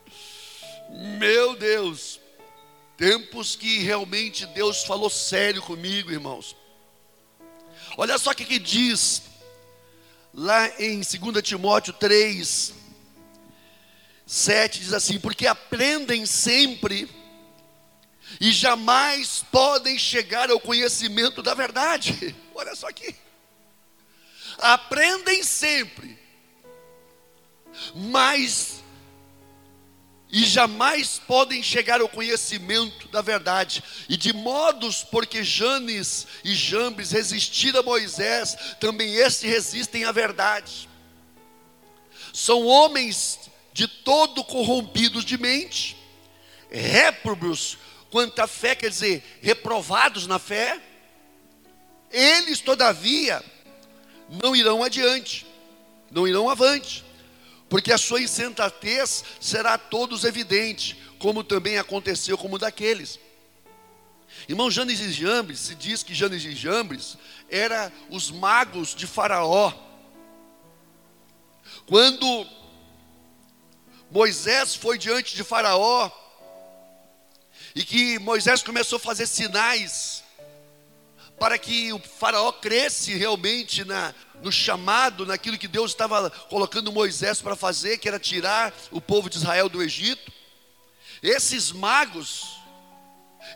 Meu 1.19 1.57
Deus, 1.57 2.21
Tempos 2.97 3.57
que 3.57 3.79
realmente 3.79 4.47
Deus 4.47 4.85
falou 4.85 5.11
sério 5.11 5.61
comigo, 5.61 6.13
irmãos. 6.13 6.57
Olha 7.97 8.19
só 8.19 8.31
o 8.31 8.35
que, 8.35 8.45
que 8.45 8.59
diz 8.59 9.23
lá 10.33 10.69
em 10.81 11.01
2 11.01 11.43
Timóteo 11.43 11.93
3, 11.93 12.73
7 14.27 14.81
diz 14.81 14.93
assim: 14.93 15.19
Porque 15.19 15.47
aprendem 15.47 16.25
sempre 16.25 17.09
e 18.41 18.53
jamais 18.53 19.45
podem 19.51 19.99
chegar 19.99 20.51
ao 20.51 20.61
conhecimento 20.61 21.43
da 21.43 21.55
verdade. 21.55 22.35
Olha 22.55 22.75
só 22.75 22.89
aqui. 22.89 23.15
Aprendem 24.59 25.43
sempre, 25.43 26.17
mas 27.93 28.84
e 30.35 30.45
jamais 30.45 31.21
podem 31.29 31.63
chegar 31.63 32.01
ao 32.01 32.09
conhecimento 32.09 33.07
da 33.07 33.23
verdade, 33.23 33.85
e 34.09 34.17
de 34.17 34.33
modos 34.33 35.05
porque 35.05 35.45
Janes 35.45 36.27
e 36.43 36.53
Jambes 36.57 37.13
resistiram 37.13 37.79
a 37.79 37.83
Moisés, 37.85 38.57
também 38.81 39.15
estes 39.15 39.49
resistem 39.49 40.05
à 40.05 40.11
verdade. 40.11 40.89
São 42.33 42.67
homens 42.67 43.49
de 43.73 43.87
todo 43.87 44.43
corrompidos 44.43 45.25
de 45.25 45.39
mente, 45.39 45.97
réprobos 46.69 47.79
quanto 48.11 48.41
à 48.41 48.49
fé, 48.49 48.75
quer 48.75 48.91
dizer, 48.91 49.23
reprovados 49.41 50.27
na 50.27 50.41
fé. 50.41 50.83
Eles, 52.11 52.59
todavia, 52.59 53.41
não 54.29 54.57
irão 54.57 54.83
adiante, 54.83 55.47
não 56.11 56.27
irão 56.27 56.51
avante 56.51 57.04
porque 57.75 57.93
a 57.93 57.99
sua 57.99 58.21
insensatez 58.21 59.25
será 59.41 59.75
a 59.75 59.79
todos 59.79 60.23
evidente, 60.23 60.97
como 61.19 61.43
também 61.43 61.77
aconteceu 61.77 62.39
como 62.39 62.57
daqueles. 62.57 63.19
Irmão, 64.49 64.71
Janes 64.71 65.01
e 65.01 65.11
Jambres, 65.11 65.59
se 65.59 65.75
diz 65.75 66.01
que 66.01 66.15
Janes 66.15 66.45
e 66.45 66.55
Jambres 66.55 67.19
era 67.51 67.93
os 68.11 68.31
magos 68.31 68.95
de 68.95 69.09
Faraó. 69.09 69.73
Quando 71.85 72.47
Moisés 74.09 74.77
foi 74.77 74.97
diante 74.97 75.35
de 75.35 75.43
Faraó, 75.43 76.13
e 77.75 77.83
que 77.83 78.21
Moisés 78.21 78.63
começou 78.63 78.99
a 78.99 79.01
fazer 79.01 79.27
sinais 79.27 80.23
para 81.39 81.59
que 81.59 81.93
o 81.93 81.99
faraó 81.99 82.53
cresce 82.53 83.15
realmente 83.15 83.85
na, 83.85 84.15
no 84.43 84.53
chamado, 84.53 85.27
naquilo 85.27 85.59
que 85.59 85.69
Deus 85.69 85.91
estava 85.91 86.31
colocando 86.31 86.93
Moisés 86.93 87.41
para 87.41 87.57
fazer, 87.57 87.99
que 87.99 88.09
era 88.09 88.19
tirar 88.19 88.73
o 88.91 89.01
povo 89.01 89.29
de 89.29 89.37
Israel 89.37 89.69
do 89.69 89.83
Egito. 89.83 90.33
Esses 91.23 91.73
magos, 91.73 92.59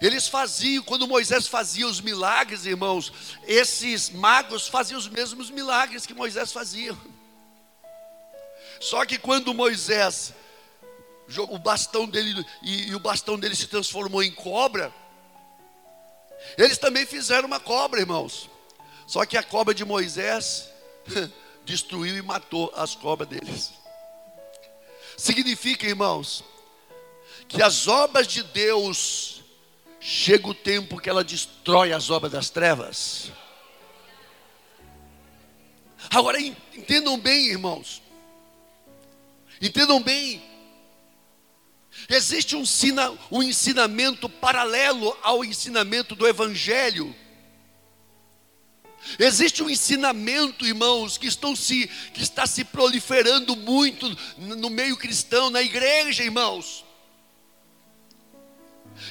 eles 0.00 0.28
faziam, 0.28 0.82
quando 0.82 1.06
Moisés 1.06 1.46
fazia 1.46 1.86
os 1.86 2.00
milagres, 2.00 2.66
irmãos, 2.66 3.12
esses 3.46 4.10
magos 4.10 4.68
faziam 4.68 4.98
os 4.98 5.08
mesmos 5.08 5.50
milagres 5.50 6.06
que 6.06 6.14
Moisés 6.14 6.52
fazia. 6.52 6.96
Só 8.80 9.04
que 9.04 9.18
quando 9.18 9.54
Moisés 9.54 10.34
o 11.36 11.58
bastão 11.58 12.08
dele 12.08 12.44
e, 12.62 12.88
e 12.88 12.94
o 12.94 13.00
bastão 13.00 13.38
dele 13.38 13.54
se 13.54 13.66
transformou 13.66 14.22
em 14.22 14.30
cobra, 14.30 14.92
eles 16.56 16.78
também 16.78 17.06
fizeram 17.06 17.46
uma 17.46 17.60
cobra, 17.60 18.00
irmãos. 18.00 18.48
Só 19.06 19.24
que 19.24 19.36
a 19.36 19.42
cobra 19.42 19.74
de 19.74 19.84
Moisés 19.84 20.68
destruiu 21.64 22.16
e 22.16 22.22
matou 22.22 22.72
as 22.76 22.94
cobras 22.94 23.28
deles. 23.28 23.72
Significa, 25.16 25.86
irmãos, 25.86 26.44
que 27.48 27.62
as 27.62 27.88
obras 27.88 28.26
de 28.26 28.42
Deus 28.42 29.42
chega 30.00 30.48
o 30.48 30.54
tempo 30.54 31.00
que 31.00 31.10
ela 31.10 31.24
destrói 31.24 31.92
as 31.92 32.10
obras 32.10 32.32
das 32.32 32.50
trevas. 32.50 33.32
Agora 36.10 36.40
entendam 36.40 37.18
bem, 37.18 37.46
irmãos. 37.48 38.02
Entendam 39.60 40.00
bem 40.00 40.47
Existe 42.08 42.56
um, 42.56 42.64
um 43.30 43.42
ensinamento 43.42 44.28
paralelo 44.28 45.16
ao 45.22 45.44
ensinamento 45.44 46.14
do 46.14 46.26
Evangelho. 46.26 47.14
Existe 49.18 49.62
um 49.62 49.68
ensinamento, 49.68 50.66
irmãos, 50.66 51.18
que, 51.18 51.26
estão 51.26 51.54
se, 51.54 51.86
que 52.14 52.22
está 52.22 52.46
se 52.46 52.64
proliferando 52.64 53.54
muito 53.54 54.08
no 54.38 54.70
meio 54.70 54.96
cristão, 54.96 55.50
na 55.50 55.62
igreja, 55.62 56.24
irmãos 56.24 56.87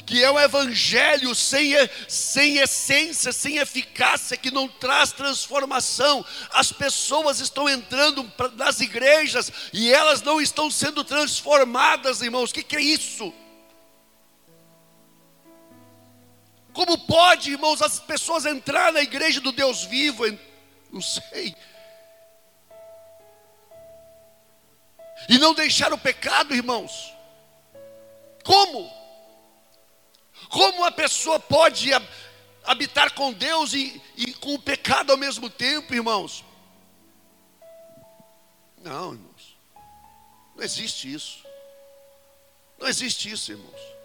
que 0.05 0.23
é 0.23 0.29
o 0.29 0.39
evangelho 0.39 1.33
sem, 1.35 1.73
sem 2.07 2.57
essência, 2.57 3.31
sem 3.31 3.57
eficácia, 3.57 4.37
que 4.37 4.51
não 4.51 4.67
traz 4.67 5.11
transformação. 5.11 6.25
As 6.51 6.71
pessoas 6.71 7.39
estão 7.39 7.69
entrando 7.69 8.29
nas 8.55 8.79
igrejas 8.79 9.51
e 9.73 9.91
elas 9.91 10.21
não 10.21 10.41
estão 10.41 10.69
sendo 10.71 11.03
transformadas, 11.03 12.21
irmãos. 12.21 12.51
O 12.51 12.53
que, 12.53 12.63
que 12.63 12.77
é 12.77 12.81
isso? 12.81 13.33
Como 16.73 16.95
pode, 17.07 17.51
irmãos, 17.51 17.81
as 17.81 17.99
pessoas 17.99 18.45
entrar 18.45 18.93
na 18.93 19.01
igreja 19.01 19.41
do 19.41 19.51
Deus 19.51 19.83
vivo? 19.83 20.23
Não 20.91 21.01
sei. 21.01 21.55
E 25.27 25.37
não 25.39 25.53
deixar 25.53 25.91
o 25.91 25.97
pecado, 25.97 26.53
irmãos. 26.53 27.13
Como? 28.43 28.89
Como 30.49 30.85
a 30.85 30.91
pessoa 30.91 31.39
pode 31.39 31.89
habitar 32.63 33.13
com 33.13 33.33
Deus 33.33 33.73
e, 33.73 34.01
e 34.15 34.33
com 34.33 34.53
o 34.55 34.59
pecado 34.59 35.11
ao 35.11 35.17
mesmo 35.17 35.49
tempo, 35.49 35.93
irmãos? 35.93 36.43
Não, 38.77 39.13
irmãos. 39.13 39.57
Não 40.55 40.63
existe 40.63 41.13
isso. 41.13 41.45
Não 42.79 42.87
existe 42.87 43.31
isso, 43.31 43.51
irmãos. 43.51 43.97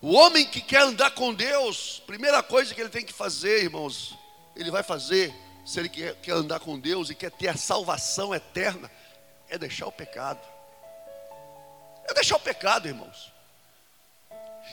O 0.00 0.12
homem 0.12 0.46
que 0.46 0.60
quer 0.60 0.82
andar 0.82 1.10
com 1.12 1.32
Deus, 1.32 2.02
primeira 2.06 2.42
coisa 2.42 2.74
que 2.74 2.80
ele 2.80 2.90
tem 2.90 3.04
que 3.04 3.12
fazer, 3.12 3.64
irmãos, 3.64 4.16
ele 4.54 4.70
vai 4.70 4.82
fazer, 4.82 5.34
se 5.64 5.80
ele 5.80 5.88
quer, 5.88 6.14
quer 6.16 6.32
andar 6.32 6.60
com 6.60 6.78
Deus 6.78 7.08
e 7.08 7.14
quer 7.14 7.30
ter 7.30 7.48
a 7.48 7.56
salvação 7.56 8.34
eterna, 8.34 8.90
é 9.48 9.56
deixar 9.56 9.86
o 9.86 9.92
pecado. 9.92 10.40
É 12.04 12.14
deixar 12.14 12.36
o 12.36 12.40
pecado, 12.40 12.86
irmãos. 12.86 13.32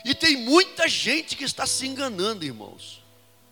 E 0.04 0.14
tem 0.14 0.36
muita 0.36 0.88
gente 0.88 1.36
que 1.36 1.44
está 1.44 1.66
se 1.66 1.86
enganando, 1.86 2.44
irmãos. 2.44 3.02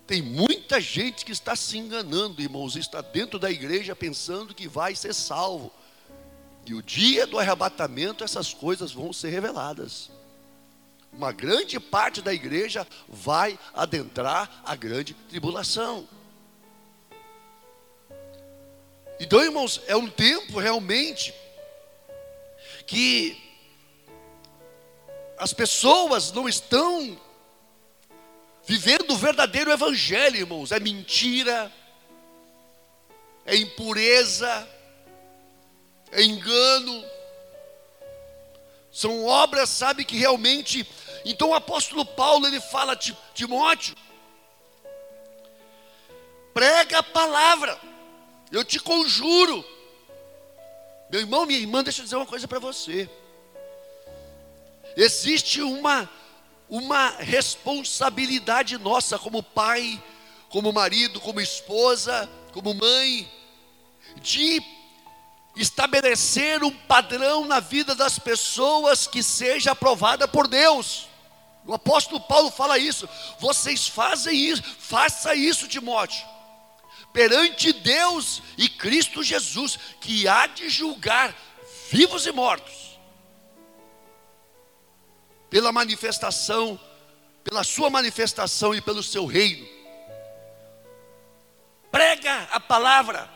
Tem 0.07 0.21
muita 0.21 0.81
gente 0.81 1.25
que 1.25 1.33
está 1.33 1.55
se 1.55 1.79
enganando, 1.79 2.43
irmãos, 2.43 2.77
está 2.77 3.01
dentro 3.01 3.39
da 3.39 3.51
igreja 3.51 3.95
pensando 3.95 4.55
que 4.55 4.69
vai 4.69 4.95
ser 4.95 5.15
salvo. 5.15 5.73
E 6.67 6.75
o 6.75 6.83
dia 6.83 7.27
do 7.27 7.39
arrebatamento 7.39 8.23
essas 8.23 8.53
coisas 8.53 8.93
vão 8.93 9.13
ser 9.13 9.31
reveladas. 9.31 10.11
Uma 11.13 11.33
grande 11.33 11.79
parte 11.79 12.23
da 12.23 12.33
igreja 12.33 12.87
vai 13.09 13.59
adentrar 13.75 14.63
a 14.65 14.75
grande 14.75 15.15
tribulação. 15.15 16.09
Então, 19.21 19.43
irmãos, 19.43 19.81
é 19.87 19.95
um 19.95 20.09
tempo 20.09 20.59
realmente 20.59 21.35
que 22.87 23.52
as 25.43 25.53
pessoas 25.53 26.31
não 26.31 26.49
estão 26.49 27.21
vivendo 28.65 29.11
o 29.11 29.17
verdadeiro 29.17 29.73
evangelho, 29.73 30.37
irmãos. 30.37 30.71
É 30.71 30.79
mentira, 30.79 31.73
é 33.45 33.57
impureza, 33.57 34.69
é 36.13 36.23
engano. 36.23 37.05
São 38.93 39.25
obras, 39.25 39.69
sabe, 39.69 40.05
que 40.05 40.17
realmente. 40.17 40.87
Então 41.25 41.49
o 41.49 41.55
apóstolo 41.55 42.07
Paulo 42.07 42.47
ele 42.47 42.61
fala, 42.61 42.95
Timóteo, 43.35 43.97
prega 46.55 47.01
a 47.01 47.03
palavra, 47.03 47.77
eu 48.53 48.65
te 48.65 48.79
conjuro. 48.79 49.65
Meu 51.11 51.19
irmão, 51.19 51.45
minha 51.47 51.59
irmã, 51.59 51.83
deixa 51.83 52.01
eu 52.01 52.05
dizer 52.05 52.15
uma 52.15 52.27
coisa 52.27 52.47
para 52.47 52.61
você. 52.61 53.11
Existe 54.97 55.63
uma, 55.63 56.09
uma 56.69 57.11
responsabilidade 57.19 58.77
nossa 58.79 59.19
como 59.19 59.43
pai, 59.43 60.03
como 60.49 60.73
marido, 60.73 61.21
como 61.21 61.41
esposa, 61.41 62.29
como 62.53 62.75
mãe, 62.75 63.31
de 64.21 64.63
estabelecer 65.57 66.63
um 66.63 66.71
padrão 66.71 67.47
na 67.47 67.61
vida 67.61 67.95
das 67.95 68.19
pessoas 68.19 69.07
que 69.07 69.23
seja 69.23 69.73
aprovada 69.73 70.29
por 70.29 70.47
Deus. 70.47 71.09
O 71.65 71.73
apóstolo 71.73 72.21
Paulo 72.21 72.51
fala 72.51 72.79
isso. 72.79 73.09
Vocês 73.39 73.87
fazem 73.87 74.35
isso, 74.37 74.63
faça 74.79 75.35
isso, 75.35 75.69
Timóteo. 75.69 76.27
Perante 77.13 77.73
Deus 77.73 78.43
e 78.57 78.69
Cristo 78.69 79.23
Jesus, 79.23 79.79
que 80.01 80.27
há 80.27 80.47
de 80.47 80.69
julgar 80.69 81.35
vivos 81.91 82.27
e 82.27 82.33
mortos 82.33 82.82
pela 85.53 85.71
manifestação, 85.71 86.81
pela 87.45 87.63
sua 87.63 87.91
manifestação 87.91 88.75
e 88.75 88.81
pelo 88.81 89.03
seu 89.03 89.27
reino. 89.27 89.69
Prega 91.91 92.49
a 92.51 92.59
palavra, 92.59 93.31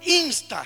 insta, 0.00 0.64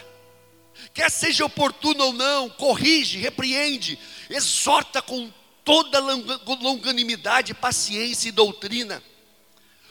quer 0.92 1.10
seja 1.10 1.46
oportuno 1.46 2.04
ou 2.04 2.12
não, 2.12 2.50
corrige, 2.50 3.16
repreende, 3.16 3.98
exorta 4.28 5.00
com 5.00 5.32
toda 5.64 6.00
longanimidade, 6.00 7.54
paciência 7.54 8.28
e 8.28 8.32
doutrina, 8.32 9.02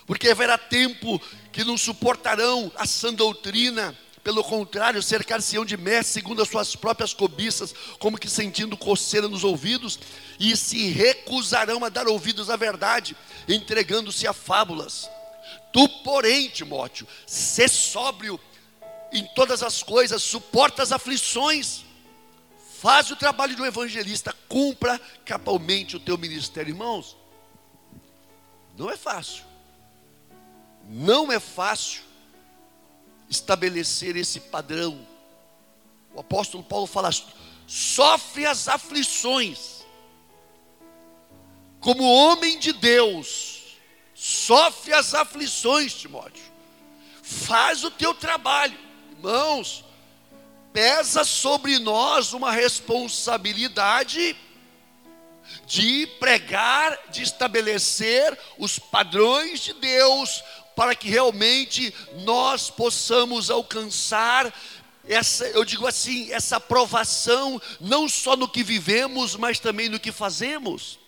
porque 0.06 0.30
haverá 0.30 0.60
tempo 0.60 1.20
que 1.52 1.64
não 1.64 1.76
suportarão 1.76 2.72
a 2.76 2.86
sã 2.86 3.12
doutrina 3.12 3.98
pelo 4.28 4.44
contrário, 4.44 5.02
cercar-se-ão 5.02 5.64
de 5.64 5.78
mestres 5.78 6.08
segundo 6.08 6.42
as 6.42 6.50
suas 6.50 6.76
próprias 6.76 7.14
cobiças, 7.14 7.74
como 7.98 8.18
que 8.18 8.30
sentindo 8.30 8.76
coceira 8.76 9.26
nos 9.26 9.46
ouvidos, 9.46 9.98
e 10.38 10.54
se 10.58 10.90
recusarão 10.90 11.86
a 11.86 11.88
dar 11.88 12.10
ouvidos 12.10 12.50
à 12.50 12.58
verdade, 12.58 13.16
entregando-se 13.48 14.28
a 14.28 14.34
fábulas. 14.34 15.10
Tu, 15.72 15.88
porém, 16.04 16.50
Timóteo, 16.50 17.08
sê 17.26 17.70
sóbrio 17.70 18.38
em 19.14 19.26
todas 19.28 19.64
as 19.64 19.82
coisas, 19.82 20.22
suporta 20.22 20.84
as 20.84 20.92
aflições, 20.92 21.86
faz 22.82 23.10
o 23.10 23.16
trabalho 23.16 23.56
de 23.56 23.62
um 23.62 23.66
evangelista, 23.66 24.36
cumpra 24.50 25.00
cabalmente 25.24 25.96
o 25.96 26.02
teu 26.02 26.18
ministério, 26.18 26.72
irmãos. 26.72 27.16
Não 28.78 28.92
é 28.92 28.98
fácil. 28.98 29.46
Não 30.84 31.32
é 31.32 31.40
fácil 31.40 32.07
estabelecer 33.30 34.16
esse 34.16 34.40
padrão. 34.40 35.06
O 36.14 36.20
apóstolo 36.20 36.64
Paulo 36.64 36.88
fala, 36.88 37.10
sofre 37.68 38.46
as 38.46 38.68
aflições, 38.68 39.86
como 41.80 42.04
homem 42.04 42.58
de 42.58 42.74
Deus, 42.74 43.78
sofre 44.16 44.94
as 44.94 45.14
aflições, 45.14 45.94
Timóteo, 45.94 46.44
faz 47.22 47.84
o 47.84 47.92
teu 47.92 48.14
trabalho, 48.14 48.78
irmãos, 49.12 49.84
pesa 50.74 51.24
sobre 51.24 51.78
nós 51.80 52.34
uma 52.34 52.52
responsabilidade 52.52 54.36
de 55.66 56.08
pregar, 56.20 56.98
de 57.10 57.24
estabelecer 57.24 58.38
os 58.58 58.80
padrões 58.80 59.60
de 59.60 59.74
Deus, 59.74 60.44
para 60.78 60.94
que 60.94 61.10
realmente 61.10 61.92
nós 62.18 62.70
possamos 62.70 63.50
alcançar 63.50 64.54
essa, 65.10 65.48
eu 65.48 65.66
digo 65.66 65.88
assim, 65.88 66.32
essa 66.32 66.58
aprovação, 66.58 67.60
não 67.82 68.08
só 68.08 68.36
no 68.36 68.48
que 68.48 68.62
vivemos, 68.62 69.36
mas 69.36 69.60
também 69.60 69.90
no 69.90 70.00
que 70.00 70.12
fazemos. 70.12 71.00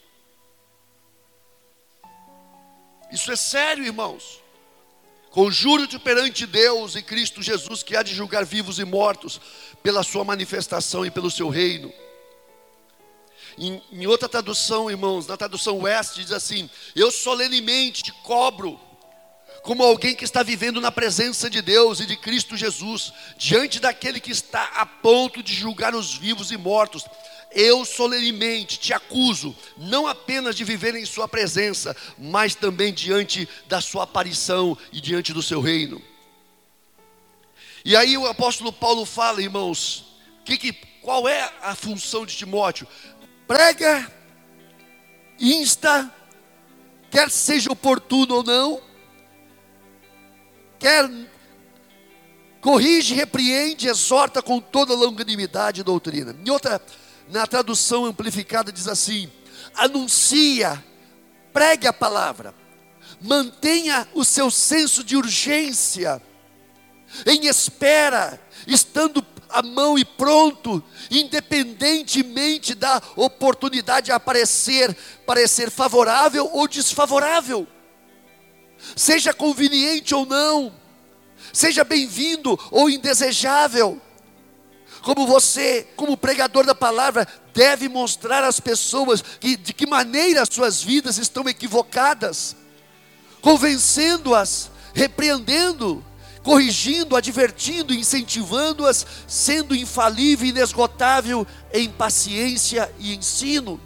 Isso 3.11 3.31
é 3.31 3.35
sério, 3.35 3.85
irmãos. 3.85 4.41
Conjuro-te 5.29 5.99
perante 5.99 6.47
Deus 6.47 6.95
e 6.95 7.03
Cristo 7.03 7.39
Jesus, 7.39 7.83
que 7.83 7.95
há 7.95 8.01
de 8.01 8.15
julgar 8.15 8.43
vivos 8.43 8.79
e 8.79 8.83
mortos, 8.83 9.39
pela 9.83 10.01
sua 10.01 10.23
manifestação 10.23 11.05
e 11.05 11.11
pelo 11.11 11.29
seu 11.29 11.47
reino. 11.47 11.93
Em, 13.55 13.83
em 13.91 14.07
outra 14.07 14.27
tradução, 14.27 14.89
irmãos, 14.89 15.27
na 15.27 15.37
tradução 15.37 15.81
West, 15.81 16.15
diz 16.15 16.31
assim: 16.31 16.67
Eu 16.95 17.11
solenemente 17.11 18.01
te 18.01 18.11
cobro 18.23 18.88
como 19.61 19.83
alguém 19.83 20.15
que 20.15 20.23
está 20.23 20.43
vivendo 20.43 20.81
na 20.81 20.91
presença 20.91 21.49
de 21.49 21.61
Deus 21.61 21.99
e 21.99 22.05
de 22.05 22.15
Cristo 22.15 22.57
Jesus, 22.57 23.13
diante 23.37 23.79
daquele 23.79 24.19
que 24.19 24.31
está 24.31 24.63
a 24.75 24.85
ponto 24.85 25.41
de 25.43 25.53
julgar 25.53 25.93
os 25.93 26.15
vivos 26.15 26.51
e 26.51 26.57
mortos. 26.57 27.05
Eu 27.51 27.83
solenemente 27.83 28.77
te 28.77 28.93
acuso, 28.93 29.55
não 29.75 30.07
apenas 30.07 30.55
de 30.55 30.63
viver 30.63 30.95
em 30.95 31.05
Sua 31.05 31.27
presença, 31.27 31.95
mas 32.17 32.53
também 32.53 32.93
diante 32.93 33.47
da 33.67 33.81
Sua 33.81 34.03
aparição 34.03 34.77
e 34.91 35.01
diante 35.01 35.33
do 35.33 35.41
Seu 35.41 35.59
reino. 35.59 36.01
E 37.83 37.95
aí 37.95 38.17
o 38.17 38.27
apóstolo 38.27 38.71
Paulo 38.71 39.05
fala, 39.05 39.41
irmãos, 39.41 40.09
que, 40.49 40.57
que, 40.57 40.73
qual 41.01 41.27
é 41.27 41.51
a 41.61 41.75
função 41.75 42.25
de 42.25 42.35
Timóteo? 42.35 42.87
Prega, 43.47 44.11
insta, 45.39 46.11
quer 47.11 47.29
seja 47.29 47.71
oportuno 47.71 48.35
ou 48.35 48.43
não, 48.43 48.81
quer 50.79 51.09
corrige, 52.61 53.13
repreende, 53.13 53.87
exorta 53.87 54.41
com 54.41 54.59
toda 54.59 54.93
longanimidade 54.93 55.81
e 55.81 55.83
doutrina. 55.83 56.35
Em 56.45 56.49
outra, 56.49 56.81
na 57.29 57.45
tradução 57.45 58.05
amplificada 58.05 58.71
diz 58.71 58.87
assim: 58.87 59.29
anuncia, 59.75 60.83
pregue 61.53 61.87
a 61.87 61.93
palavra, 61.93 62.55
mantenha 63.21 64.07
o 64.13 64.23
seu 64.23 64.49
senso 64.49 65.03
de 65.03 65.15
urgência, 65.15 66.21
em 67.25 67.47
espera, 67.47 68.39
estando 68.65 69.25
à 69.49 69.63
mão 69.63 69.97
e 69.97 70.05
pronto, 70.05 70.83
independentemente 71.09 72.75
da 72.75 73.01
oportunidade 73.15 74.11
a 74.11 74.15
aparecer, 74.15 74.95
parecer 75.25 75.71
favorável 75.71 76.49
ou 76.53 76.67
desfavorável 76.67 77.67
seja 78.95 79.33
conveniente 79.33 80.13
ou 80.13 80.25
não, 80.25 80.73
seja 81.53 81.83
bem-vindo 81.83 82.59
ou 82.71 82.89
indesejável. 82.89 84.01
Como 85.01 85.25
você, 85.25 85.87
como 85.95 86.17
pregador 86.17 86.65
da 86.65 86.75
palavra, 86.75 87.27
deve 87.53 87.87
mostrar 87.87 88.43
às 88.43 88.59
pessoas 88.59 89.21
que, 89.21 89.55
de 89.55 89.73
que 89.73 89.87
maneira 89.87 90.41
as 90.41 90.49
suas 90.49 90.83
vidas 90.83 91.17
estão 91.17 91.47
equivocadas, 91.47 92.55
convencendo-as, 93.41 94.69
repreendendo, 94.93 96.03
corrigindo, 96.43 97.15
advertindo, 97.15 97.93
incentivando-as, 97.93 99.05
sendo 99.27 99.75
infalível 99.75 100.47
e 100.47 100.49
inesgotável 100.49 101.47
em 101.73 101.89
paciência 101.89 102.91
e 102.99 103.15
ensino. 103.15 103.79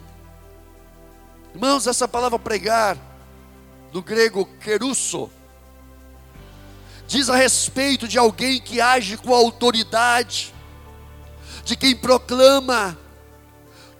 Irmãos, 1.54 1.86
essa 1.86 2.08
palavra 2.08 2.38
pregar 2.38 2.98
do 3.94 4.02
grego 4.02 4.44
querusso, 4.60 5.30
diz 7.06 7.30
a 7.30 7.36
respeito 7.36 8.08
de 8.08 8.18
alguém 8.18 8.60
que 8.60 8.80
age 8.80 9.16
com 9.16 9.32
autoridade, 9.32 10.52
de 11.64 11.76
quem 11.76 11.94
proclama, 11.94 12.98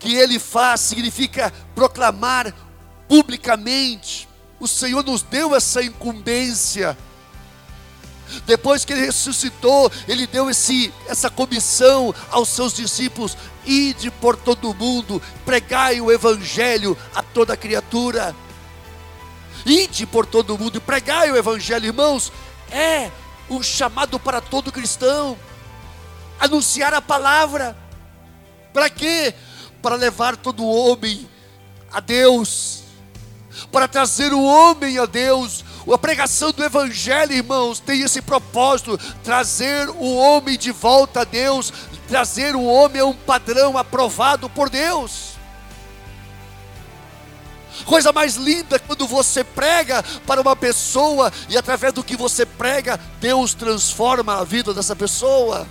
que 0.00 0.16
ele 0.16 0.40
faz, 0.40 0.80
significa 0.80 1.52
proclamar 1.76 2.52
publicamente. 3.08 4.28
O 4.58 4.66
Senhor 4.66 5.04
nos 5.04 5.22
deu 5.22 5.54
essa 5.54 5.80
incumbência. 5.80 6.98
Depois 8.46 8.84
que 8.84 8.94
ele 8.94 9.06
ressuscitou, 9.06 9.92
ele 10.08 10.26
deu 10.26 10.50
esse, 10.50 10.92
essa 11.06 11.30
comissão 11.30 12.12
aos 12.32 12.48
seus 12.48 12.74
discípulos: 12.74 13.36
ide 13.64 14.10
por 14.10 14.34
todo 14.34 14.72
o 14.72 14.74
mundo, 14.74 15.22
pregai 15.44 16.00
o 16.00 16.10
evangelho 16.10 16.98
a 17.14 17.22
toda 17.22 17.56
criatura. 17.56 18.34
Ide 19.64 20.06
por 20.06 20.26
todo 20.26 20.54
o 20.54 20.58
mundo 20.58 20.76
e 20.76 20.80
pregai 20.80 21.30
o 21.30 21.36
Evangelho, 21.36 21.86
irmãos. 21.86 22.32
É 22.70 23.10
um 23.48 23.62
chamado 23.62 24.18
para 24.18 24.40
todo 24.40 24.72
cristão. 24.72 25.38
Anunciar 26.38 26.92
a 26.92 27.00
palavra. 27.00 27.76
Para 28.72 28.90
quê? 28.90 29.34
Para 29.80 29.94
levar 29.94 30.36
todo 30.36 30.66
homem 30.66 31.28
a 31.90 32.00
Deus. 32.00 32.82
Para 33.72 33.88
trazer 33.88 34.32
o 34.32 34.42
homem 34.42 34.98
a 34.98 35.06
Deus. 35.06 35.64
A 35.92 35.98
pregação 35.98 36.50
do 36.50 36.64
Evangelho, 36.64 37.32
irmãos, 37.32 37.78
tem 37.78 38.00
esse 38.00 38.20
propósito: 38.20 38.98
trazer 39.22 39.88
o 39.90 40.14
homem 40.16 40.58
de 40.58 40.72
volta 40.72 41.20
a 41.20 41.24
Deus, 41.24 41.72
trazer 42.08 42.56
o 42.56 42.64
homem 42.64 43.00
a 43.00 43.06
um 43.06 43.14
padrão 43.14 43.76
aprovado 43.76 44.48
por 44.48 44.68
Deus. 44.70 45.33
Coisa 47.84 48.12
mais 48.12 48.36
linda 48.36 48.78
quando 48.78 49.06
você 49.06 49.42
prega 49.42 50.02
para 50.26 50.40
uma 50.40 50.54
pessoa 50.54 51.32
e 51.48 51.56
através 51.56 51.92
do 51.92 52.04
que 52.04 52.16
você 52.16 52.46
prega, 52.46 52.98
Deus 53.20 53.52
transforma 53.52 54.38
a 54.38 54.44
vida 54.44 54.72
dessa 54.72 54.94
pessoa. 54.94 55.66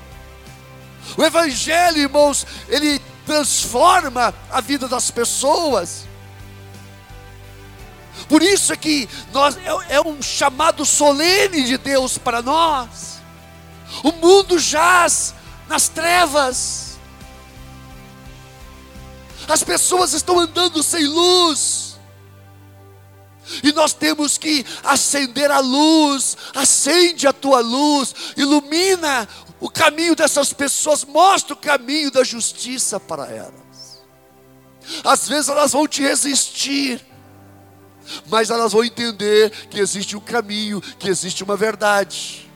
O 1.18 1.24
Evangelho, 1.24 1.98
irmãos, 1.98 2.46
ele 2.68 3.00
transforma 3.26 4.34
a 4.52 4.62
vida 4.62 4.88
das 4.88 5.10
pessoas. 5.10 6.06
Por 8.28 8.42
isso 8.42 8.72
é 8.72 8.76
que 8.76 9.10
nós, 9.32 9.58
é, 9.58 9.96
é 9.96 10.02
um 10.02 10.22
chamado 10.22 10.86
solene 10.86 11.64
de 11.64 11.78
Deus 11.78 12.18
para 12.18 12.42
nós. 12.42 13.22
O 14.04 14.12
mundo 14.12 14.60
jaz 14.60 15.34
nas 15.68 15.88
trevas. 15.88 16.98
As 19.48 19.64
pessoas 19.64 20.14
estão 20.14 20.40
andando 20.40 20.82
sem 20.82 21.06
luz. 21.06 21.83
E 23.64 23.72
nós 23.74 23.94
temos 23.94 24.38
que 24.38 24.66
acender 24.84 25.52
a 25.52 25.60
luz, 25.60 26.38
acende 26.54 27.28
a 27.28 27.34
tua 27.34 27.60
luz, 27.60 28.14
ilumina 28.38 29.28
o 29.60 29.70
caminho 29.70 30.16
dessas 30.16 30.54
pessoas, 30.54 31.06
mostra 31.06 31.54
o 31.54 31.58
caminho 31.58 32.12
da 32.12 32.24
justiça 32.24 33.00
para 33.00 33.26
elas. 33.28 34.04
Às 35.04 35.28
vezes 35.28 35.50
elas 35.50 35.72
vão 35.72 35.88
te 35.88 36.02
resistir, 36.02 37.02
mas 38.28 38.50
elas 38.50 38.74
vão 38.74 38.84
entender 38.84 39.52
que 39.70 39.80
existe 39.80 40.16
um 40.16 40.20
caminho, 40.20 40.82
que 40.82 41.10
existe 41.10 41.44
uma 41.44 41.56
verdade. 41.56 42.50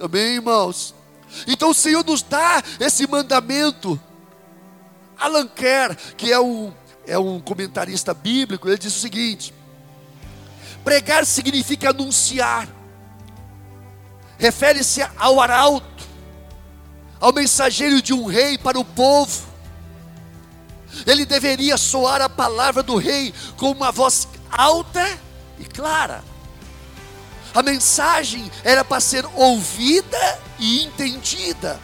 Amém, 0.00 0.34
irmãos? 0.34 0.94
Então 1.46 1.70
o 1.70 1.74
Senhor 1.74 2.04
nos 2.04 2.22
dá 2.22 2.62
esse 2.80 3.06
mandamento. 3.06 4.00
Alan 5.16 5.46
Kerr, 5.46 5.96
que 6.16 6.32
é 6.32 6.40
um, 6.40 6.72
é 7.06 7.16
um 7.16 7.40
comentarista 7.40 8.12
bíblico, 8.12 8.68
ele 8.68 8.78
diz 8.78 8.96
o 8.96 9.00
seguinte: 9.00 9.54
Pregar 10.84 11.24
significa 11.24 11.90
anunciar, 11.90 12.68
refere-se 14.36 15.00
ao 15.16 15.40
arauto, 15.40 15.86
ao 17.20 17.32
mensageiro 17.32 18.02
de 18.02 18.12
um 18.12 18.26
rei 18.26 18.58
para 18.58 18.78
o 18.78 18.84
povo. 18.84 19.46
Ele 21.06 21.24
deveria 21.24 21.76
soar 21.76 22.20
a 22.20 22.28
palavra 22.28 22.82
do 22.82 22.96
rei 22.96 23.32
com 23.56 23.70
uma 23.70 23.92
voz 23.92 24.28
alta 24.50 25.18
e 25.58 25.64
clara. 25.64 26.24
A 27.54 27.62
mensagem 27.62 28.50
era 28.64 28.84
para 28.84 29.00
ser 29.00 29.24
ouvida 29.34 30.40
e 30.58 30.82
entendida. 30.82 31.78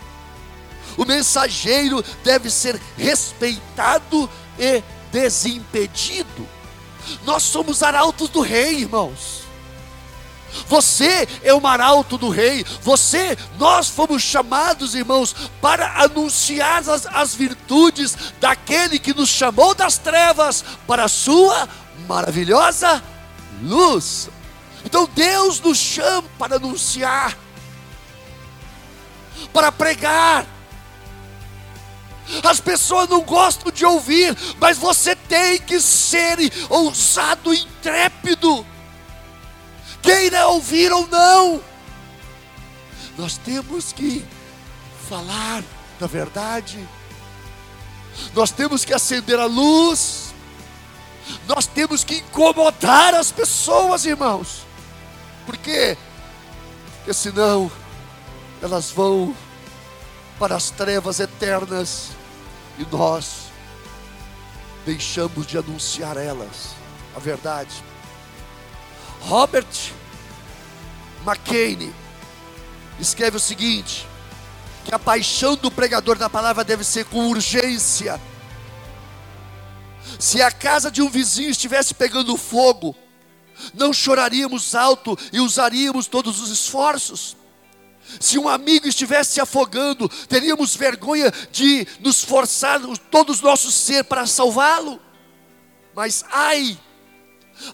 O 0.97 1.05
mensageiro 1.05 2.05
deve 2.25 2.51
ser 2.51 2.81
respeitado 2.97 4.29
e 4.59 4.83
desimpedido. 5.13 6.58
Nós 7.25 7.43
somos 7.43 7.83
arautos 7.83 8.29
do 8.29 8.41
rei, 8.41 8.81
irmãos. 8.81 9.49
Você 10.67 11.29
é 11.43 11.53
o 11.53 11.61
maralto 11.61 12.17
do 12.17 12.29
rei. 12.29 12.65
Você, 12.83 13.37
nós 13.59 13.89
fomos 13.89 14.23
chamados, 14.23 14.95
irmãos, 14.95 15.35
para 15.61 16.03
anunciar 16.03 16.79
as, 16.89 17.07
as 17.07 17.35
virtudes 17.35 18.17
daquele 18.41 18.99
que 18.99 19.15
nos 19.15 19.29
chamou 19.29 19.75
das 19.75 19.99
trevas 19.99 20.65
para 20.87 21.05
a 21.05 21.09
sua 21.09 21.69
maravilhosa 22.07 23.03
luz. 23.63 24.31
Então 24.85 25.09
Deus 25.15 25.61
nos 25.61 25.79
chama 25.79 26.29
para 26.39 26.57
anunciar, 26.57 27.37
para 29.53 29.71
pregar. 29.71 30.47
As 32.43 32.61
pessoas 32.61 33.09
não 33.09 33.23
gostam 33.23 33.73
de 33.73 33.85
ouvir, 33.85 34.37
mas 34.61 34.77
você 34.77 35.17
tem 35.17 35.59
que 35.59 35.81
ser 35.81 36.39
ousado, 36.69 37.55
intrépido 37.55 38.67
queira 40.09 40.47
ouvir 40.49 40.91
ou 40.93 41.07
não. 41.07 41.61
Nós 43.17 43.37
temos 43.37 43.93
que 43.93 44.25
falar 45.09 45.63
da 45.99 46.07
verdade, 46.07 46.87
nós 48.35 48.51
temos 48.51 48.85
que 48.85 48.95
acender 48.95 49.39
a 49.39 49.45
luz, 49.45 50.33
nós 51.47 51.67
temos 51.67 52.05
que 52.05 52.17
incomodar 52.17 53.15
as 53.15 53.31
pessoas, 53.31 54.07
irmãos. 54.07 54.63
Por 55.45 55.57
quê? 55.57 55.97
Porque 56.97 57.13
senão 57.13 57.71
elas 58.63 58.91
vão 58.91 59.35
para 60.39 60.57
as 60.57 60.71
trevas 60.71 61.21
eternas 61.21 62.11
e 62.79 62.87
nós 62.91 63.49
deixamos 64.87 65.47
de 65.47 65.59
anunciar 65.59 66.17
elas 66.17 66.75
a 67.15 67.19
verdade. 67.19 67.83
Robert 69.21 69.93
McCain 71.27 71.93
escreve 73.01 73.37
o 73.37 73.41
seguinte: 73.41 74.07
que 74.85 74.95
a 74.95 74.99
paixão 74.99 75.57
do 75.57 75.71
pregador 75.71 76.17
da 76.17 76.31
palavra 76.31 76.65
deve 76.65 76.85
ser 76.85 77.05
com 77.07 77.29
urgência. 77.29 78.21
Se 80.19 80.41
a 80.41 80.51
casa 80.51 80.91
de 80.91 81.03
um 81.03 81.11
vizinho 81.11 81.51
estivesse 81.51 81.93
pegando 81.93 82.37
fogo, 82.37 82.97
não 83.75 83.93
choraríamos 83.93 84.75
alto 84.75 85.19
e 85.33 85.41
usaríamos 85.41 86.07
todos 86.07 86.41
os 86.41 86.51
esforços. 86.51 87.37
Se 88.21 88.39
um 88.39 88.49
amigo 88.49 88.89
estivesse 88.89 89.35
se 89.35 89.41
afogando, 89.41 90.09
teríamos 90.29 90.75
vergonha 90.75 91.33
de 91.53 91.87
nos 92.01 92.25
forçar 92.25 92.81
todo 93.11 93.33
o 93.33 93.43
nosso 93.43 93.71
ser 93.71 94.05
para 94.05 94.27
salvá-lo. 94.27 95.01
Mas 95.95 96.25
ai 96.31 96.79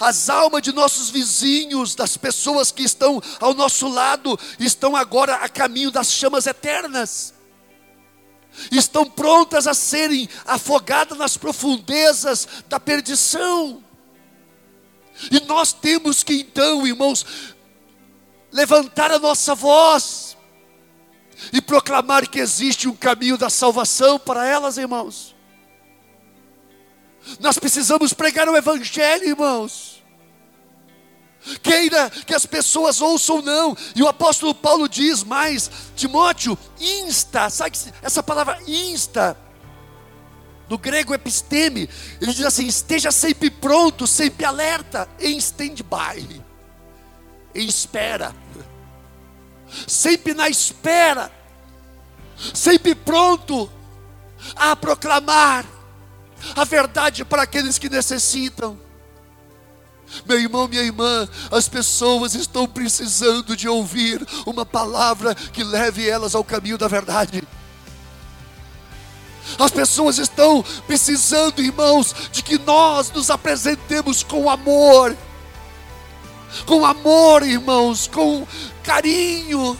as 0.00 0.28
almas 0.30 0.62
de 0.62 0.72
nossos 0.72 1.10
vizinhos, 1.10 1.94
das 1.94 2.16
pessoas 2.16 2.70
que 2.70 2.82
estão 2.82 3.22
ao 3.40 3.54
nosso 3.54 3.88
lado, 3.88 4.38
estão 4.58 4.96
agora 4.96 5.36
a 5.36 5.48
caminho 5.48 5.90
das 5.90 6.10
chamas 6.10 6.46
eternas. 6.46 7.34
Estão 8.70 9.04
prontas 9.04 9.66
a 9.66 9.74
serem 9.74 10.28
afogadas 10.46 11.18
nas 11.18 11.36
profundezas 11.36 12.48
da 12.68 12.78
perdição. 12.78 13.82
E 15.30 15.40
nós 15.40 15.72
temos 15.72 16.22
que 16.22 16.34
então, 16.34 16.86
irmãos, 16.86 17.24
levantar 18.54 19.10
a 19.10 19.18
nossa 19.18 19.52
voz 19.52 20.36
e 21.52 21.60
proclamar 21.60 22.28
que 22.28 22.38
existe 22.38 22.88
um 22.88 22.94
caminho 22.94 23.36
da 23.36 23.50
salvação 23.50 24.16
para 24.16 24.46
elas, 24.46 24.78
irmãos. 24.78 25.34
Nós 27.40 27.58
precisamos 27.58 28.12
pregar 28.12 28.48
o 28.48 28.56
Evangelho, 28.56 29.28
irmãos. 29.28 30.04
Queira 31.62 32.08
que 32.08 32.32
as 32.32 32.46
pessoas 32.46 33.02
ouçam 33.02 33.36
ou 33.36 33.42
não, 33.42 33.76
e 33.94 34.02
o 34.02 34.08
apóstolo 34.08 34.54
Paulo 34.54 34.88
diz 34.88 35.24
mais: 35.24 35.70
Timóteo, 35.96 36.56
insta, 36.80 37.50
sabe 37.50 37.76
essa 38.02 38.22
palavra 38.22 38.58
insta, 38.66 39.36
no 40.68 40.78
grego 40.78 41.12
episteme, 41.12 41.90
ele 42.20 42.32
diz 42.32 42.46
assim: 42.46 42.66
esteja 42.66 43.10
sempre 43.10 43.50
pronto, 43.50 44.06
sempre 44.06 44.44
alerta, 44.44 45.08
em 45.18 45.36
stand-by, 45.36 46.42
em 47.54 47.66
espera, 47.66 48.34
sempre 49.86 50.34
na 50.34 50.48
espera, 50.48 51.30
sempre 52.52 52.94
pronto 52.94 53.70
a 54.56 54.74
proclamar 54.76 55.64
a 56.54 56.64
verdade 56.64 57.24
para 57.24 57.42
aqueles 57.42 57.78
que 57.78 57.88
necessitam. 57.88 58.78
Meu 60.26 60.38
irmão, 60.38 60.68
minha 60.68 60.82
irmã, 60.82 61.28
as 61.50 61.68
pessoas 61.68 62.34
estão 62.34 62.66
precisando 62.66 63.56
de 63.56 63.68
ouvir 63.68 64.24
uma 64.46 64.64
palavra 64.64 65.34
que 65.34 65.64
leve 65.64 66.08
elas 66.08 66.34
ao 66.34 66.44
caminho 66.44 66.78
da 66.78 66.86
verdade. 66.86 67.42
As 69.58 69.70
pessoas 69.70 70.18
estão 70.18 70.64
precisando, 70.86 71.60
irmãos, 71.60 72.14
de 72.32 72.42
que 72.42 72.58
nós 72.58 73.10
nos 73.10 73.30
apresentemos 73.30 74.22
com 74.22 74.48
amor, 74.48 75.16
com 76.66 76.84
amor, 76.84 77.42
irmãos, 77.42 78.06
com 78.06 78.46
carinho, 78.82 79.78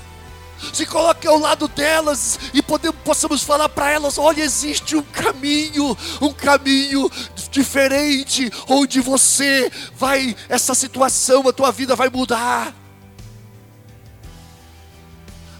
se 0.72 0.86
coloque 0.86 1.26
ao 1.26 1.38
lado 1.38 1.68
delas 1.68 2.38
e 2.52 2.62
podemos, 2.62 2.96
possamos 3.04 3.42
falar 3.42 3.68
para 3.68 3.90
elas: 3.90 4.18
olha, 4.18 4.42
existe 4.42 4.96
um 4.96 5.02
caminho, 5.02 5.96
um 6.20 6.32
caminho 6.32 7.10
diferente, 7.50 8.50
onde 8.68 9.00
você 9.00 9.70
vai, 9.96 10.34
essa 10.48 10.74
situação, 10.74 11.48
a 11.48 11.52
tua 11.52 11.70
vida 11.70 11.94
vai 11.94 12.08
mudar. 12.08 12.83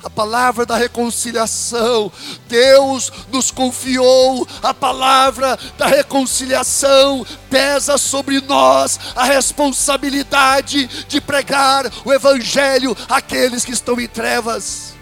A 0.05 0.11
palavra 0.11 0.67
da 0.67 0.77
reconciliação, 0.77 2.13
Deus 2.47 3.11
nos 3.33 3.51
confiou, 3.51 4.47
a 4.63 4.75
palavra 4.75 5.59
da 5.79 5.87
reconciliação 5.87 7.27
pesa 7.49 7.97
sobre 7.97 8.39
nós 8.43 9.01
a 9.17 9.25
responsabilidade 9.25 10.87
de 11.09 11.23
pregar 11.23 11.91
o 12.05 12.13
Evangelho 12.13 12.95
àqueles 13.09 13.65
que 13.65 13.73
estão 13.73 13.99
em 13.99 14.07
trevas. 14.07 14.93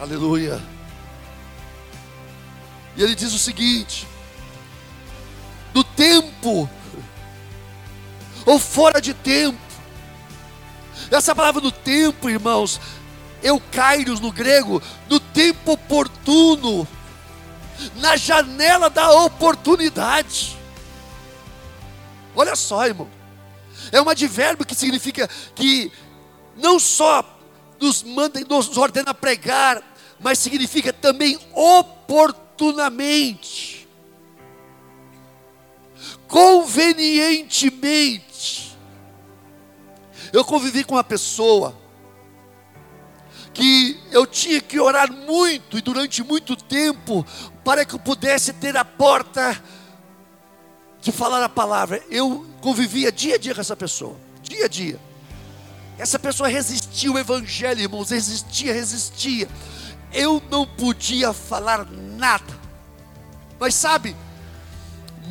Aleluia. 0.00 0.58
E 2.96 3.02
ele 3.02 3.14
diz 3.14 3.34
o 3.34 3.38
seguinte: 3.38 4.08
no 5.74 5.84
tempo, 5.84 6.68
ou 8.46 8.58
fora 8.58 9.02
de 9.02 9.12
tempo, 9.12 9.65
essa 11.10 11.34
palavra 11.34 11.60
no 11.60 11.72
tempo, 11.72 12.28
irmãos, 12.28 12.80
eukairos 13.42 14.20
no 14.20 14.32
grego, 14.32 14.82
no 15.08 15.18
tempo 15.20 15.72
oportuno, 15.72 16.86
na 17.96 18.16
janela 18.16 18.90
da 18.90 19.10
oportunidade. 19.10 20.56
Olha 22.34 22.56
só, 22.56 22.86
irmão, 22.86 23.08
é 23.92 24.00
um 24.00 24.08
advérbio 24.08 24.66
que 24.66 24.74
significa 24.74 25.28
que 25.54 25.92
não 26.56 26.78
só 26.78 27.22
nos 27.80 28.02
manda 28.02 28.40
nos 28.40 28.76
ordena 28.76 29.14
pregar, 29.14 29.82
mas 30.18 30.38
significa 30.38 30.92
também 30.92 31.38
oportunamente, 31.52 33.86
convenientemente. 36.26 38.25
Eu 40.36 40.44
convivi 40.44 40.84
com 40.84 40.96
uma 40.96 41.02
pessoa 41.02 41.74
que 43.54 43.98
eu 44.10 44.26
tinha 44.26 44.60
que 44.60 44.78
orar 44.78 45.10
muito 45.10 45.78
e 45.78 45.80
durante 45.80 46.22
muito 46.22 46.54
tempo 46.54 47.24
para 47.64 47.86
que 47.86 47.94
eu 47.94 47.98
pudesse 47.98 48.52
ter 48.52 48.76
a 48.76 48.84
porta 48.84 49.58
de 51.00 51.10
falar 51.10 51.42
a 51.42 51.48
palavra. 51.48 52.04
Eu 52.10 52.44
convivia 52.60 53.10
dia 53.10 53.36
a 53.36 53.38
dia 53.38 53.54
com 53.54 53.62
essa 53.62 53.74
pessoa, 53.74 54.14
dia 54.42 54.66
a 54.66 54.68
dia. 54.68 55.00
Essa 55.96 56.18
pessoa 56.18 56.50
resistia 56.50 57.08
ao 57.08 57.18
Evangelho, 57.18 57.80
irmãos, 57.80 58.10
resistia, 58.10 58.74
resistia. 58.74 59.48
Eu 60.12 60.42
não 60.50 60.66
podia 60.66 61.32
falar 61.32 61.90
nada. 61.90 62.60
Mas 63.58 63.74
sabe, 63.74 64.14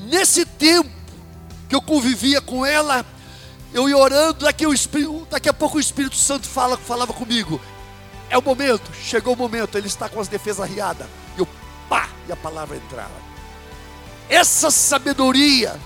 nesse 0.08 0.48
tempo 0.48 0.90
que 1.70 1.76
eu 1.76 1.82
convivia 1.84 2.42
com 2.42 2.66
ela, 2.66 3.06
eu 3.76 3.90
ia 3.90 3.98
orando, 3.98 4.46
daqui, 4.46 4.66
o 4.66 4.74
Espírito, 4.74 5.28
daqui 5.30 5.50
a 5.50 5.54
pouco 5.54 5.76
o 5.76 5.82
Espírito 5.82 6.16
Santo 6.16 6.48
fala, 6.48 6.78
falava 6.78 7.12
comigo. 7.12 7.60
É 8.30 8.38
o 8.38 8.42
momento, 8.42 8.90
chegou 9.04 9.34
o 9.34 9.38
momento, 9.38 9.78
ele 9.78 9.88
está 9.88 10.08
com 10.08 10.22
as 10.22 10.30
defesas 10.30 10.62
arriadas. 10.62 11.06
E 11.36 11.42
eu, 11.42 11.48
pá, 11.90 12.08
e 12.26 12.32
a 12.32 12.38
palavra 12.38 12.78
entrava. 12.78 13.12
Essa 14.30 14.72
sabedoria 14.72 15.78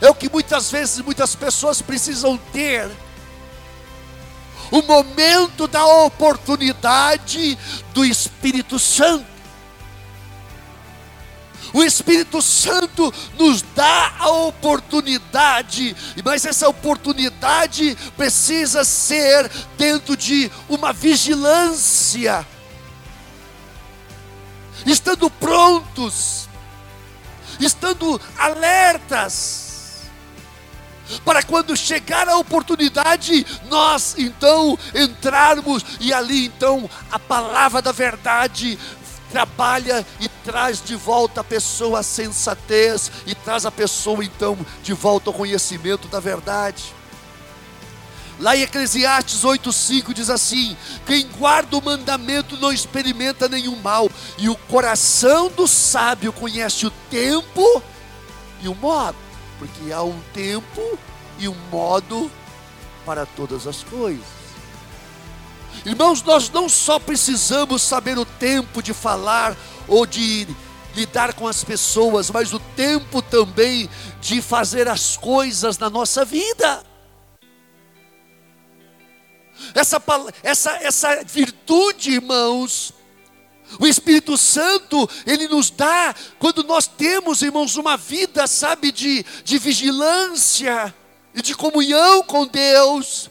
é 0.00 0.10
o 0.10 0.14
que 0.16 0.28
muitas 0.28 0.68
vezes 0.68 0.98
muitas 0.98 1.36
pessoas 1.36 1.80
precisam 1.80 2.36
ter 2.52 2.90
o 4.72 4.82
momento 4.82 5.68
da 5.68 5.86
oportunidade 5.86 7.56
do 7.94 8.04
Espírito 8.04 8.80
Santo. 8.80 9.37
O 11.72 11.82
Espírito 11.82 12.40
Santo 12.40 13.12
nos 13.38 13.62
dá 13.74 14.14
a 14.18 14.28
oportunidade, 14.28 15.94
mas 16.24 16.44
essa 16.44 16.68
oportunidade 16.68 17.96
precisa 18.16 18.84
ser 18.84 19.50
dentro 19.76 20.16
de 20.16 20.50
uma 20.68 20.92
vigilância, 20.92 22.46
estando 24.86 25.30
prontos, 25.30 26.48
estando 27.60 28.20
alertas 28.38 29.68
para 31.24 31.42
quando 31.42 31.76
chegar 31.76 32.28
a 32.28 32.36
oportunidade, 32.36 33.46
nós 33.68 34.14
então 34.18 34.78
entrarmos 34.94 35.84
e 36.00 36.12
ali 36.12 36.46
então 36.46 36.88
a 37.10 37.18
palavra 37.18 37.80
da 37.80 37.92
verdade 37.92 38.78
trabalha 39.30 40.06
e 40.20 40.28
traz 40.28 40.82
de 40.82 40.96
volta 40.96 41.40
a 41.40 41.44
pessoa 41.44 42.00
à 42.00 42.02
sensatez 42.02 43.10
e 43.26 43.34
traz 43.34 43.66
a 43.66 43.70
pessoa 43.70 44.24
então 44.24 44.56
de 44.82 44.92
volta 44.92 45.30
ao 45.30 45.34
conhecimento 45.34 46.08
da 46.08 46.20
verdade. 46.20 46.94
Lá 48.40 48.56
em 48.56 48.62
Eclesiastes 48.62 49.42
8,5 49.42 50.12
diz 50.12 50.30
assim: 50.30 50.76
Quem 51.04 51.26
guarda 51.26 51.76
o 51.76 51.84
mandamento 51.84 52.56
não 52.56 52.72
experimenta 52.72 53.48
nenhum 53.48 53.76
mal, 53.76 54.08
e 54.38 54.48
o 54.48 54.54
coração 54.54 55.50
do 55.50 55.66
sábio 55.66 56.32
conhece 56.32 56.86
o 56.86 56.90
tempo 57.10 57.82
e 58.62 58.68
o 58.68 58.74
modo, 58.76 59.16
porque 59.58 59.92
há 59.92 60.02
um 60.02 60.20
tempo 60.32 60.98
e 61.38 61.48
um 61.48 61.56
modo 61.70 62.30
para 63.04 63.26
todas 63.26 63.66
as 63.66 63.82
coisas. 63.82 64.38
Irmãos, 65.84 66.22
nós 66.22 66.50
não 66.50 66.68
só 66.68 66.98
precisamos 66.98 67.82
saber 67.82 68.18
o 68.18 68.24
tempo 68.24 68.82
de 68.82 68.92
falar 68.92 69.56
ou 69.86 70.04
de 70.04 70.46
lidar 70.94 71.34
com 71.34 71.46
as 71.46 71.62
pessoas, 71.62 72.30
mas 72.30 72.52
o 72.52 72.58
tempo 72.58 73.22
também 73.22 73.88
de 74.20 74.42
fazer 74.42 74.88
as 74.88 75.16
coisas 75.16 75.78
na 75.78 75.88
nossa 75.88 76.24
vida. 76.24 76.82
Essa, 79.74 80.02
essa, 80.42 80.70
essa 80.82 81.24
virtude, 81.24 82.12
irmãos, 82.12 82.92
o 83.78 83.86
Espírito 83.86 84.36
Santo, 84.38 85.08
ele 85.26 85.46
nos 85.46 85.70
dá, 85.70 86.14
quando 86.38 86.64
nós 86.64 86.86
temos, 86.86 87.42
irmãos, 87.42 87.76
uma 87.76 87.96
vida, 87.96 88.46
sabe, 88.46 88.90
de, 88.90 89.24
de 89.44 89.58
vigilância 89.58 90.94
e 91.34 91.42
de 91.42 91.54
comunhão 91.54 92.22
com 92.22 92.46
Deus, 92.46 93.30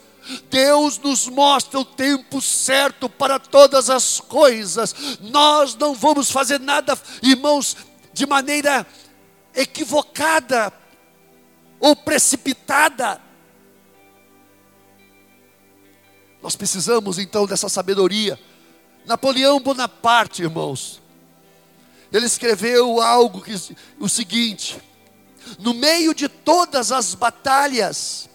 Deus 0.50 0.98
nos 0.98 1.26
mostra 1.26 1.78
o 1.78 1.84
tempo 1.84 2.40
certo 2.40 3.08
para 3.08 3.38
todas 3.38 3.88
as 3.88 4.20
coisas. 4.20 4.94
Nós 5.20 5.74
não 5.74 5.94
vamos 5.94 6.30
fazer 6.30 6.60
nada, 6.60 6.98
irmãos, 7.22 7.76
de 8.12 8.26
maneira 8.26 8.86
equivocada 9.54 10.72
ou 11.80 11.94
precipitada. 11.96 13.20
Nós 16.42 16.54
precisamos 16.54 17.18
então 17.18 17.46
dessa 17.46 17.68
sabedoria. 17.68 18.38
Napoleão 19.04 19.58
Bonaparte, 19.58 20.42
irmãos, 20.42 21.00
ele 22.12 22.26
escreveu 22.26 23.00
algo 23.00 23.40
que 23.40 23.54
o 23.98 24.08
seguinte: 24.08 24.78
no 25.58 25.74
meio 25.74 26.14
de 26.14 26.28
todas 26.28 26.92
as 26.92 27.14
batalhas, 27.14 28.27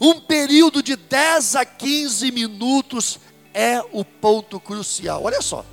um 0.00 0.20
período 0.20 0.82
de 0.82 0.96
10 0.96 1.56
a 1.56 1.64
15 1.64 2.30
minutos 2.32 3.18
é 3.52 3.80
o 3.92 4.04
ponto 4.04 4.58
crucial. 4.58 5.22
Olha 5.24 5.40
só, 5.40 5.64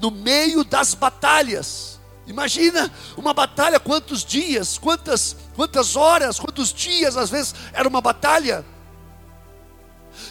no 0.00 0.10
meio 0.10 0.62
das 0.62 0.94
batalhas, 0.94 1.98
imagina 2.26 2.92
uma 3.16 3.32
batalha, 3.32 3.80
quantos 3.80 4.24
dias, 4.24 4.76
quantas, 4.76 5.36
quantas 5.54 5.96
horas, 5.96 6.38
quantos 6.38 6.72
dias, 6.72 7.16
às 7.16 7.30
vezes 7.30 7.54
era 7.72 7.88
uma 7.88 8.00
batalha. 8.00 8.64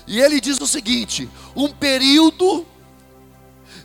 E 0.08 0.20
ele 0.20 0.40
diz 0.40 0.60
o 0.62 0.68
seguinte: 0.68 1.30
um 1.56 1.70
período 1.70 2.66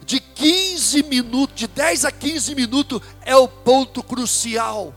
de 0.04 0.20
15 0.20 1.02
minutos, 1.04 1.56
de 1.56 1.66
10 1.66 2.04
a 2.04 2.12
15 2.12 2.54
minutos, 2.54 3.00
é 3.22 3.36
o 3.36 3.48
ponto 3.48 4.02
crucial. 4.02 4.94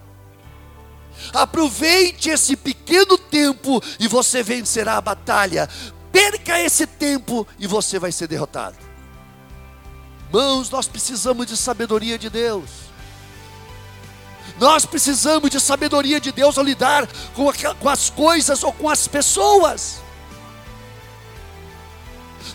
Aproveite 1.34 2.30
esse 2.30 2.56
pequeno 2.56 3.18
tempo 3.18 3.82
e 4.00 4.08
você 4.08 4.44
vencerá 4.44 4.98
a 4.98 5.02
batalha. 5.02 5.70
Perca 6.12 6.60
esse 6.60 6.86
tempo 6.86 7.48
e 7.58 7.66
você 7.66 7.98
vai 7.98 8.12
ser 8.12 8.28
derrotado. 8.28 8.76
Irmãos, 10.28 10.70
nós 10.70 10.88
precisamos 10.88 11.46
de 11.46 11.56
sabedoria 11.56 12.18
de 12.18 12.30
Deus. 12.30 12.70
Nós 14.60 14.86
precisamos 14.86 15.50
de 15.50 15.60
sabedoria 15.60 16.20
de 16.20 16.32
Deus 16.32 16.58
ao 16.58 16.64
lidar 16.64 17.08
com 17.34 17.90
as 17.90 18.10
coisas 18.10 18.64
ou 18.64 18.74
com 18.74 18.90
as 18.90 19.08
pessoas. 19.08 20.03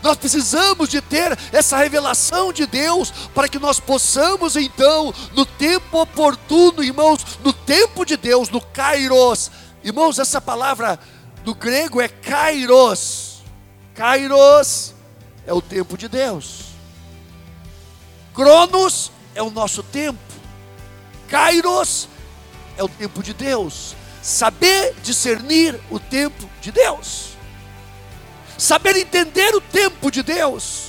Nós 0.02 0.16
precisamos 0.16 0.88
de 0.88 1.00
ter 1.00 1.36
essa 1.52 1.76
revelação 1.76 2.52
de 2.52 2.66
Deus 2.66 3.10
para 3.34 3.48
que 3.48 3.58
nós 3.58 3.80
possamos 3.80 4.56
então, 4.56 5.12
no 5.32 5.44
tempo 5.44 6.00
oportuno, 6.00 6.82
irmãos, 6.82 7.24
no 7.42 7.52
tempo 7.52 8.04
de 8.04 8.16
Deus, 8.16 8.48
no 8.48 8.60
kairos. 8.60 9.50
Irmãos, 9.82 10.18
essa 10.18 10.40
palavra 10.40 10.98
do 11.44 11.54
grego 11.54 12.00
é 12.00 12.08
kairos. 12.08 13.42
Kairos 13.94 14.94
é 15.46 15.52
o 15.52 15.60
tempo 15.60 15.98
de 15.98 16.08
Deus. 16.08 16.60
Cronos 18.34 19.10
é 19.34 19.42
o 19.42 19.50
nosso 19.50 19.82
tempo. 19.82 20.18
Kairos 21.28 22.08
é 22.76 22.84
o 22.84 22.88
tempo 22.88 23.22
de 23.22 23.34
Deus. 23.34 23.96
Saber 24.22 24.94
discernir 25.02 25.80
o 25.90 25.98
tempo 25.98 26.48
de 26.60 26.70
Deus 26.70 27.37
saber 28.58 28.96
entender 28.96 29.54
o 29.54 29.60
tempo 29.60 30.10
de 30.10 30.22
Deus. 30.22 30.88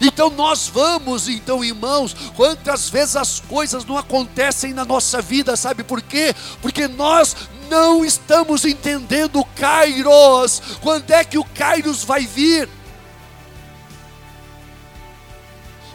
Então 0.00 0.30
nós 0.30 0.68
vamos, 0.68 1.28
então 1.28 1.64
irmãos, 1.64 2.14
quantas 2.36 2.88
vezes 2.88 3.16
as 3.16 3.40
coisas 3.40 3.84
não 3.84 3.96
acontecem 3.96 4.72
na 4.72 4.84
nossa 4.84 5.20
vida, 5.20 5.56
sabe 5.56 5.82
por 5.82 6.00
quê? 6.02 6.34
Porque 6.60 6.86
nós 6.86 7.34
não 7.68 8.04
estamos 8.04 8.64
entendendo 8.64 9.40
o 9.40 9.44
Kairos. 9.44 10.60
Quando 10.80 11.10
é 11.10 11.24
que 11.24 11.38
o 11.38 11.44
Kairos 11.44 12.04
vai 12.04 12.26
vir? 12.26 12.68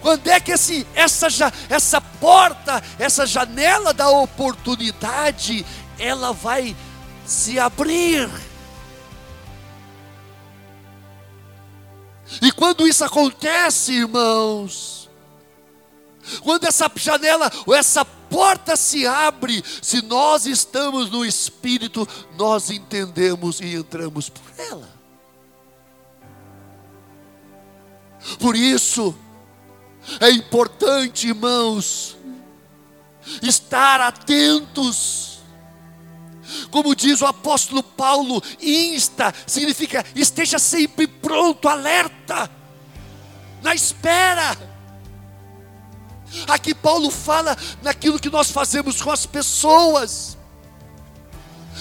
Quando 0.01 0.27
é 0.27 0.37
que 0.37 0.51
esse, 0.51 0.85
essa, 0.93 1.27
essa 1.69 2.01
porta, 2.01 2.83
essa 2.99 3.25
janela 3.25 3.93
da 3.93 4.09
oportunidade, 4.09 5.65
ela 5.97 6.33
vai 6.33 6.75
se 7.25 7.57
abrir? 7.57 8.29
E 12.41 12.51
quando 12.51 12.87
isso 12.87 13.03
acontece, 13.03 13.93
irmãos, 13.93 15.09
quando 16.41 16.65
essa 16.65 16.89
janela 16.95 17.51
ou 17.65 17.75
essa 17.75 18.05
porta 18.05 18.75
se 18.75 19.05
abre, 19.05 19.63
se 19.81 20.01
nós 20.01 20.45
estamos 20.45 21.09
no 21.09 21.25
Espírito, 21.25 22.07
nós 22.37 22.69
entendemos 22.69 23.59
e 23.59 23.75
entramos 23.75 24.29
por 24.29 24.43
ela. 24.57 24.89
Por 28.39 28.55
isso, 28.55 29.13
é 30.19 30.29
importante, 30.29 31.27
irmãos, 31.27 32.17
estar 33.41 34.01
atentos 34.01 35.32
como 36.71 36.95
diz 36.95 37.21
o 37.21 37.25
apóstolo 37.25 37.83
Paulo, 37.83 38.41
insta 38.61 39.33
significa 39.45 40.05
esteja 40.15 40.59
sempre 40.59 41.07
pronto, 41.07 41.67
alerta, 41.67 42.49
na 43.61 43.73
espera. 43.73 44.57
Aqui 46.47 46.73
Paulo 46.73 47.11
fala 47.11 47.55
naquilo 47.81 48.19
que 48.19 48.29
nós 48.29 48.49
fazemos 48.49 49.01
com 49.01 49.11
as 49.11 49.25
pessoas. 49.25 50.37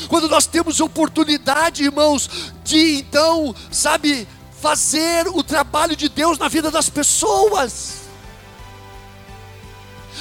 Quando 0.09 0.29
nós 0.29 0.47
temos 0.47 0.81
oportunidade, 0.81 1.85
irmãos, 1.85 2.29
de 2.65 2.99
então, 2.99 3.55
sabe, 3.71 4.27
fazer 4.61 5.27
o 5.29 5.43
trabalho 5.43 5.97
de 5.97 6.09
Deus 6.09 6.39
na 6.39 6.49
vida 6.49 6.71
das 6.71 6.89
pessoas. 6.89 8.02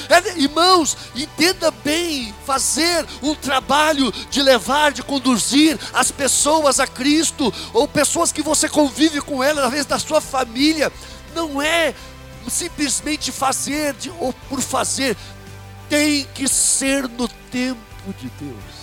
É, 0.10 0.40
irmãos, 0.40 0.98
entenda 1.16 1.72
bem, 1.72 2.34
fazer 2.46 3.06
um 3.22 3.36
trabalho 3.36 4.12
de 4.30 4.42
levar, 4.42 4.92
de 4.92 5.04
conduzir 5.04 5.80
as 5.94 6.12
pessoas 6.12 6.80
a 6.80 6.88
Cristo, 6.88 7.54
ou 7.74 7.88
pessoas 7.88 8.32
que 8.32 8.42
você 8.42 8.68
convive 8.68 9.22
com 9.22 9.44
elas, 9.44 9.66
às 9.66 9.72
vezes 9.72 9.86
da 9.86 10.00
sua 10.00 10.22
família, 10.22 10.92
não 11.34 11.62
é 11.62 11.94
simplesmente 12.50 13.32
fazer 13.32 13.94
de, 13.94 14.10
ou 14.20 14.34
por 14.50 14.62
fazer, 14.62 15.16
tem 15.90 16.26
que 16.34 16.48
ser 16.48 17.08
no 17.08 17.28
tempo 17.28 18.14
de 18.18 18.30
Deus. 18.40 18.82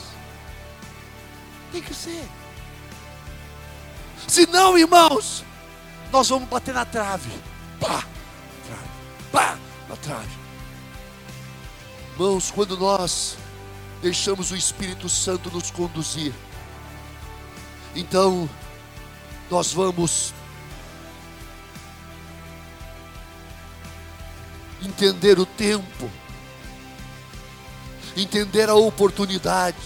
Tem 1.72 1.82
que 1.82 1.94
ser. 1.94 2.24
Senão, 4.26 4.76
irmãos, 4.76 5.44
nós 6.12 6.28
vamos 6.28 6.48
bater 6.48 6.74
na 6.74 6.84
trave. 6.84 7.30
Pá, 7.80 8.04
trave, 8.66 8.88
pá, 9.32 9.58
na 9.88 9.96
trave. 9.96 10.38
Irmãos, 12.18 12.50
quando 12.50 12.76
nós 12.76 13.36
deixamos 14.02 14.50
o 14.50 14.56
Espírito 14.56 15.08
Santo 15.08 15.52
nos 15.52 15.70
conduzir, 15.70 16.34
então 17.94 18.50
nós 19.48 19.72
vamos 19.72 20.34
entender 24.84 25.38
o 25.38 25.46
tempo, 25.46 26.10
entender 28.16 28.68
a 28.68 28.74
oportunidade. 28.74 29.78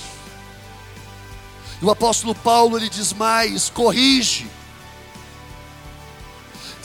E 1.82 1.84
o 1.84 1.90
apóstolo 1.90 2.34
Paulo 2.34 2.78
ele 2.78 2.88
diz 2.88 3.12
mais: 3.12 3.68
corrige. 3.68 4.50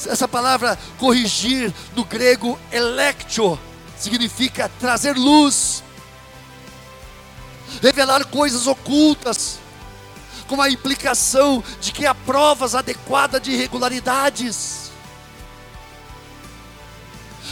Essa 0.05 0.27
palavra 0.27 0.77
corrigir 0.97 1.73
no 1.95 2.03
grego 2.03 2.59
electio 2.69 3.57
significa 3.99 4.69
trazer 4.79 5.15
luz, 5.15 5.83
revelar 7.81 8.25
coisas 8.25 8.67
ocultas, 8.67 9.59
com 10.47 10.61
a 10.61 10.69
implicação 10.69 11.63
de 11.81 11.91
que 11.91 12.05
há 12.05 12.15
provas 12.15 12.73
adequadas 12.73 13.41
de 13.41 13.51
irregularidades. 13.51 14.91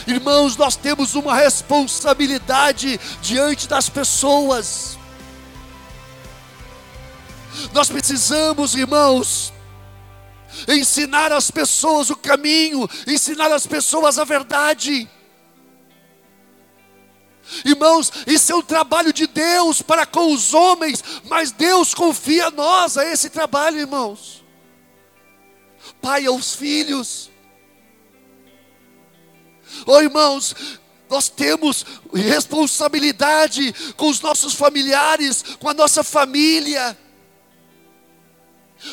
Irmãos, 0.07 0.55
nós 0.55 0.75
temos 0.75 1.15
uma 1.15 1.35
responsabilidade 1.35 2.99
diante 3.21 3.67
das 3.67 3.89
pessoas. 3.89 4.97
Nós 7.73 7.89
precisamos, 7.89 8.75
irmãos, 8.75 9.51
ensinar 10.67 11.31
as 11.31 11.49
pessoas 11.49 12.09
o 12.09 12.15
caminho, 12.15 12.87
ensinar 13.07 13.51
as 13.51 13.65
pessoas 13.65 14.17
a 14.19 14.23
verdade. 14.23 15.09
Irmãos, 17.63 18.11
isso 18.25 18.51
é 18.51 18.55
um 18.55 18.61
trabalho 18.61 19.13
de 19.13 19.27
Deus 19.27 19.81
para 19.81 20.05
com 20.05 20.33
os 20.33 20.53
homens, 20.53 21.03
mas 21.25 21.51
Deus 21.51 21.93
confia 21.93 22.47
a 22.47 22.51
nós 22.51 22.97
a 22.97 23.05
esse 23.05 23.29
trabalho, 23.29 23.79
irmãos. 23.79 24.43
Pai 26.01 26.25
aos 26.25 26.55
filhos. 26.55 27.29
Oh, 29.85 30.01
irmãos, 30.01 30.55
nós 31.09 31.29
temos 31.29 31.85
responsabilidade 32.13 33.73
com 33.95 34.09
os 34.09 34.21
nossos 34.21 34.53
familiares, 34.53 35.43
com 35.59 35.69
a 35.69 35.73
nossa 35.73 36.03
família. 36.03 36.97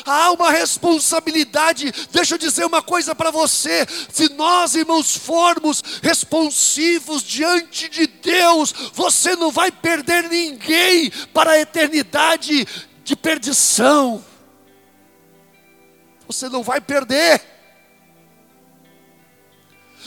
Há 0.05 0.31
uma 0.31 0.51
responsabilidade. 0.51 1.91
Deixa 2.11 2.35
eu 2.35 2.37
dizer 2.37 2.65
uma 2.65 2.81
coisa 2.81 3.13
para 3.13 3.31
você: 3.31 3.85
se 4.11 4.29
nós, 4.33 4.75
irmãos, 4.75 5.15
formos 5.15 5.83
responsivos 6.01 7.23
diante 7.23 7.89
de 7.89 8.07
Deus, 8.07 8.73
você 8.93 9.35
não 9.35 9.51
vai 9.51 9.71
perder 9.71 10.29
ninguém 10.29 11.11
para 11.33 11.51
a 11.51 11.59
eternidade 11.59 12.67
de 13.03 13.15
perdição. 13.15 14.23
Você 16.27 16.49
não 16.49 16.63
vai 16.63 16.81
perder. 16.81 17.41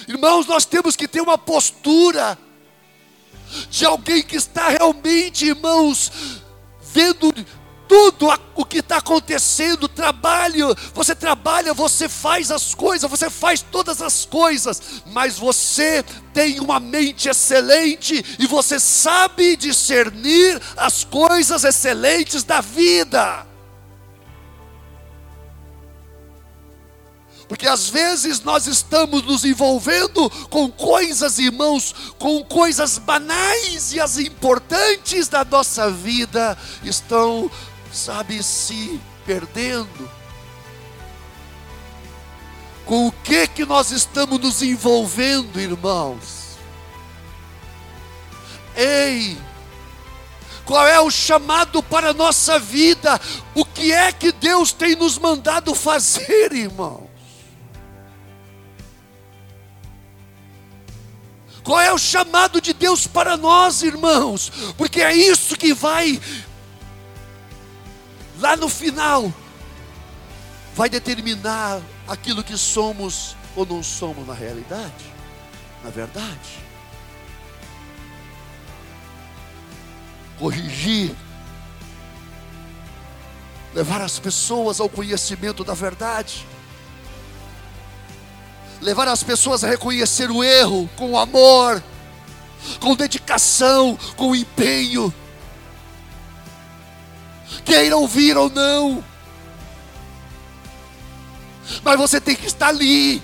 Irmãos, 0.08 0.46
nós 0.46 0.64
temos 0.64 0.94
que 0.96 1.08
ter 1.08 1.20
uma 1.20 1.38
postura 1.38 2.38
de 3.70 3.84
alguém 3.84 4.22
que 4.22 4.36
está 4.36 4.68
realmente, 4.68 5.46
irmãos, 5.46 6.10
vendo 6.80 7.32
tudo 7.96 8.28
o 8.54 8.62
que 8.62 8.80
está 8.80 8.98
acontecendo, 8.98 9.88
trabalho, 9.88 10.76
você 10.92 11.14
trabalha, 11.14 11.72
você 11.72 12.10
faz 12.10 12.50
as 12.50 12.74
coisas, 12.74 13.10
você 13.10 13.30
faz 13.30 13.62
todas 13.62 14.02
as 14.02 14.26
coisas, 14.26 15.02
mas 15.06 15.38
você 15.38 16.04
tem 16.34 16.60
uma 16.60 16.78
mente 16.78 17.26
excelente 17.26 18.22
e 18.38 18.46
você 18.46 18.78
sabe 18.78 19.56
discernir 19.56 20.60
as 20.76 21.04
coisas 21.04 21.64
excelentes 21.64 22.42
da 22.42 22.60
vida. 22.60 23.46
Porque 27.48 27.66
às 27.66 27.88
vezes 27.88 28.40
nós 28.40 28.66
estamos 28.66 29.22
nos 29.22 29.42
envolvendo 29.42 30.28
com 30.50 30.70
coisas, 30.70 31.38
irmãos, 31.38 31.94
com 32.18 32.44
coisas 32.44 32.98
banais 32.98 33.94
e 33.94 34.00
as 34.00 34.18
importantes 34.18 35.28
da 35.28 35.46
nossa 35.46 35.90
vida 35.90 36.58
estão 36.82 37.50
sabe, 37.96 38.42
se 38.42 39.00
perdendo. 39.24 40.10
Com 42.84 43.08
o 43.08 43.12
que 43.12 43.48
que 43.48 43.64
nós 43.64 43.90
estamos 43.90 44.38
nos 44.38 44.62
envolvendo, 44.62 45.60
irmãos? 45.60 46.56
Ei, 48.76 49.36
qual 50.64 50.86
é 50.86 51.00
o 51.00 51.10
chamado 51.10 51.82
para 51.82 52.10
a 52.10 52.14
nossa 52.14 52.58
vida? 52.58 53.20
O 53.54 53.64
que 53.64 53.92
é 53.92 54.12
que 54.12 54.30
Deus 54.30 54.72
tem 54.72 54.94
nos 54.94 55.18
mandado 55.18 55.74
fazer, 55.74 56.52
irmãos? 56.52 57.06
Qual 61.66 61.80
é 61.80 61.92
o 61.92 61.98
chamado 61.98 62.60
de 62.60 62.72
Deus 62.72 63.08
para 63.08 63.36
nós, 63.36 63.82
irmãos? 63.82 64.52
Porque 64.76 65.00
é 65.00 65.12
isso 65.12 65.56
que 65.56 65.74
vai 65.74 66.20
lá 68.38 68.56
no 68.56 68.68
final, 68.68 69.32
vai 70.74 70.88
determinar 70.88 71.80
aquilo 72.06 72.44
que 72.44 72.56
somos 72.56 73.36
ou 73.54 73.64
não 73.64 73.82
somos 73.82 74.26
na 74.26 74.34
realidade, 74.34 75.12
na 75.82 75.90
verdade. 75.90 76.66
Corrigir, 80.38 81.14
levar 83.74 84.02
as 84.02 84.18
pessoas 84.18 84.80
ao 84.80 84.88
conhecimento 84.88 85.64
da 85.64 85.72
verdade, 85.72 86.46
levar 88.82 89.08
as 89.08 89.22
pessoas 89.22 89.64
a 89.64 89.68
reconhecer 89.68 90.30
o 90.30 90.44
erro 90.44 90.90
com 90.94 91.18
amor, 91.18 91.82
com 92.80 92.94
dedicação, 92.94 93.98
com 94.14 94.36
empenho 94.36 95.12
queira 97.64 97.96
ouvir 97.96 98.36
ou 98.36 98.50
não. 98.50 99.04
Mas 101.82 101.98
você 101.98 102.20
tem 102.20 102.34
que 102.34 102.46
estar 102.46 102.68
ali. 102.68 103.22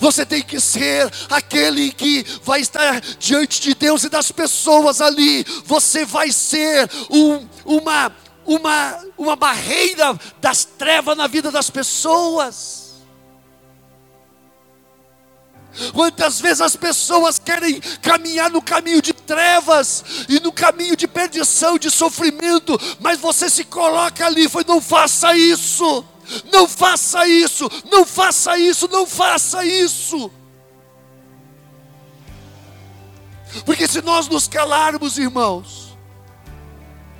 Você 0.00 0.24
tem 0.26 0.42
que 0.42 0.58
ser 0.58 1.10
aquele 1.30 1.92
que 1.92 2.24
vai 2.42 2.60
estar 2.60 3.00
diante 3.18 3.60
de 3.60 3.74
Deus 3.74 4.04
e 4.04 4.08
das 4.08 4.32
pessoas 4.32 5.00
ali. 5.00 5.44
Você 5.64 6.04
vai 6.04 6.32
ser 6.32 6.90
um, 7.10 7.46
uma, 7.64 8.12
uma, 8.44 9.04
uma 9.16 9.36
barreira 9.36 10.18
das 10.40 10.64
trevas 10.64 11.16
na 11.16 11.26
vida 11.26 11.50
das 11.50 11.70
pessoas. 11.70 12.85
Quantas 15.92 16.40
vezes 16.40 16.60
as 16.60 16.76
pessoas 16.76 17.38
querem 17.38 17.80
caminhar 18.00 18.50
no 18.50 18.62
caminho 18.62 19.02
de 19.02 19.12
trevas 19.12 20.04
e 20.28 20.40
no 20.40 20.52
caminho 20.52 20.96
de 20.96 21.06
perdição, 21.06 21.78
de 21.78 21.90
sofrimento, 21.90 22.78
mas 23.00 23.18
você 23.18 23.50
se 23.50 23.64
coloca 23.64 24.24
ali 24.24 24.44
e 24.44 24.48
foi: 24.48 24.64
não 24.66 24.80
faça 24.80 25.36
isso, 25.36 26.04
não 26.52 26.66
faça 26.66 27.26
isso, 27.28 27.68
não 27.90 28.06
faça 28.06 28.58
isso, 28.58 28.88
não 28.88 29.06
faça 29.06 29.64
isso. 29.64 30.30
Porque 33.64 33.86
se 33.86 34.02
nós 34.02 34.28
nos 34.28 34.48
calarmos, 34.48 35.18
irmãos, 35.18 35.96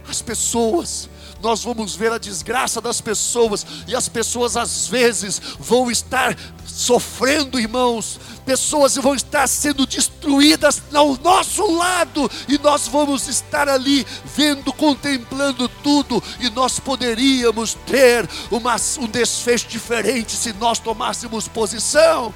as 0.09 0.20
pessoas 0.20 1.09
nós 1.43 1.62
vamos 1.62 1.95
ver 1.95 2.12
a 2.12 2.18
desgraça 2.18 2.80
das 2.80 3.01
pessoas, 3.01 3.66
e 3.87 3.95
as 3.95 4.09
pessoas 4.09 4.57
às 4.57 4.89
vezes 4.89 5.41
vão 5.59 5.91
estar 5.91 6.37
sofrendo, 6.66 7.59
irmãos, 7.59 8.18
pessoas 8.45 8.97
vão 8.97 9.14
estar 9.14 9.47
sendo 9.47 9.87
destruídas 9.87 10.82
ao 10.93 11.16
nosso 11.18 11.70
lado, 11.76 12.30
e 12.49 12.59
nós 12.59 12.87
vamos 12.87 13.28
estar 13.28 13.68
ali 13.68 14.07
vendo, 14.24 14.72
contemplando 14.72 15.68
tudo, 15.68 16.22
e 16.41 16.51
nós 16.51 16.78
poderíamos 16.78 17.74
ter 17.87 18.28
uma, 18.51 18.76
um 18.99 19.07
desfecho 19.07 19.68
diferente 19.68 20.32
se 20.32 20.53
nós 20.53 20.78
tomássemos 20.78 21.49
posição. 21.49 22.34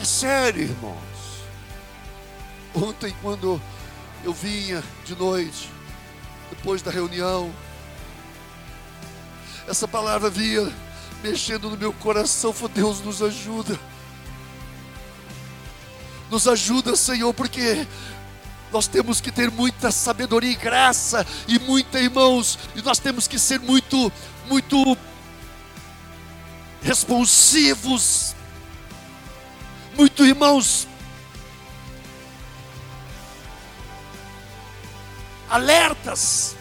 É 0.00 0.04
sério, 0.04 0.62
irmãos. 0.62 1.09
Ontem, 2.74 3.14
quando 3.20 3.60
eu 4.24 4.32
vinha 4.32 4.82
de 5.04 5.14
noite, 5.16 5.70
depois 6.50 6.82
da 6.82 6.90
reunião, 6.90 7.52
essa 9.66 9.88
palavra 9.88 10.30
vinha 10.30 10.72
mexendo 11.22 11.70
no 11.70 11.76
meu 11.76 11.92
coração. 11.92 12.52
Falei, 12.52 12.74
Deus 12.74 13.00
nos 13.00 13.22
ajuda. 13.22 13.78
Nos 16.30 16.46
ajuda, 16.46 16.94
Senhor, 16.94 17.34
porque 17.34 17.86
nós 18.72 18.86
temos 18.86 19.20
que 19.20 19.32
ter 19.32 19.50
muita 19.50 19.90
sabedoria 19.90 20.52
e 20.52 20.56
graça, 20.56 21.26
e 21.48 21.58
muita, 21.58 21.98
irmãos, 21.98 22.58
e 22.76 22.82
nós 22.82 22.98
temos 22.98 23.26
que 23.26 23.38
ser 23.38 23.58
muito, 23.58 24.12
muito 24.48 24.96
responsivos, 26.80 28.34
muito 29.96 30.24
irmãos, 30.24 30.86
alertas 35.50 36.56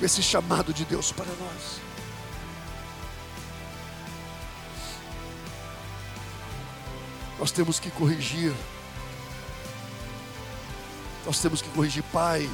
esse 0.00 0.22
chamado 0.22 0.74
de 0.74 0.84
Deus 0.84 1.10
para 1.10 1.24
nós. 1.26 1.80
Nós 7.38 7.50
temos 7.50 7.80
que 7.80 7.90
corrigir. 7.90 8.54
Nós 11.24 11.40
temos 11.40 11.60
que 11.60 11.68
corrigir, 11.70 12.02
pai. 12.12 12.48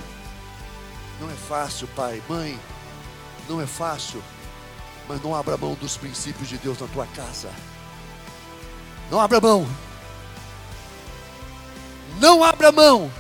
Não 1.21 1.31
é 1.31 1.35
fácil, 1.35 1.89
pai, 1.89 2.23
mãe. 2.29 2.59
Não 3.49 3.61
é 3.61 3.67
fácil. 3.67 4.23
Mas 5.09 5.21
não 5.21 5.35
abra 5.35 5.57
mão 5.57 5.75
dos 5.75 5.97
princípios 5.97 6.49
de 6.49 6.59
Deus 6.59 6.79
na 6.79 6.87
tua 6.89 7.07
casa. 7.07 7.51
Não 9.11 9.21
abra 9.21 9.41
mão. 9.41 9.69
Não 12.21 12.43
abra 12.43 12.73
mão. 12.73 13.11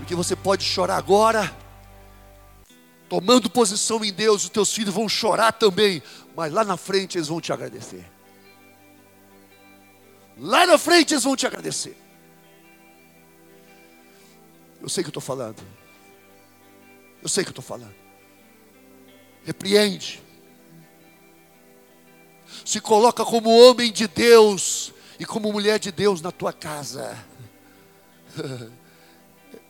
Porque 0.00 0.14
você 0.14 0.34
pode 0.34 0.64
chorar 0.64 0.96
agora, 0.96 1.54
tomando 3.06 3.50
posição 3.50 4.02
em 4.02 4.10
Deus, 4.10 4.44
os 4.44 4.50
teus 4.50 4.72
filhos 4.72 4.94
vão 4.94 5.06
chorar 5.06 5.52
também, 5.52 6.02
mas 6.34 6.50
lá 6.50 6.64
na 6.64 6.78
frente 6.78 7.18
eles 7.18 7.28
vão 7.28 7.38
te 7.38 7.52
agradecer. 7.52 8.10
Lá 10.38 10.66
na 10.66 10.78
frente 10.78 11.12
eles 11.12 11.22
vão 11.22 11.36
te 11.36 11.46
agradecer. 11.46 11.94
Eu 14.80 14.88
sei 14.88 15.04
que 15.04 15.08
eu 15.08 15.10
estou 15.10 15.22
falando. 15.22 15.62
Eu 17.22 17.28
sei 17.28 17.44
que 17.44 17.50
eu 17.50 17.52
estou 17.52 17.62
falando. 17.62 17.94
Repreende. 19.44 20.22
Se 22.64 22.80
coloca 22.80 23.22
como 23.22 23.50
homem 23.50 23.92
de 23.92 24.08
Deus 24.08 24.94
e 25.18 25.26
como 25.26 25.52
mulher 25.52 25.78
de 25.78 25.92
Deus 25.92 26.22
na 26.22 26.32
tua 26.32 26.54
casa. 26.54 27.22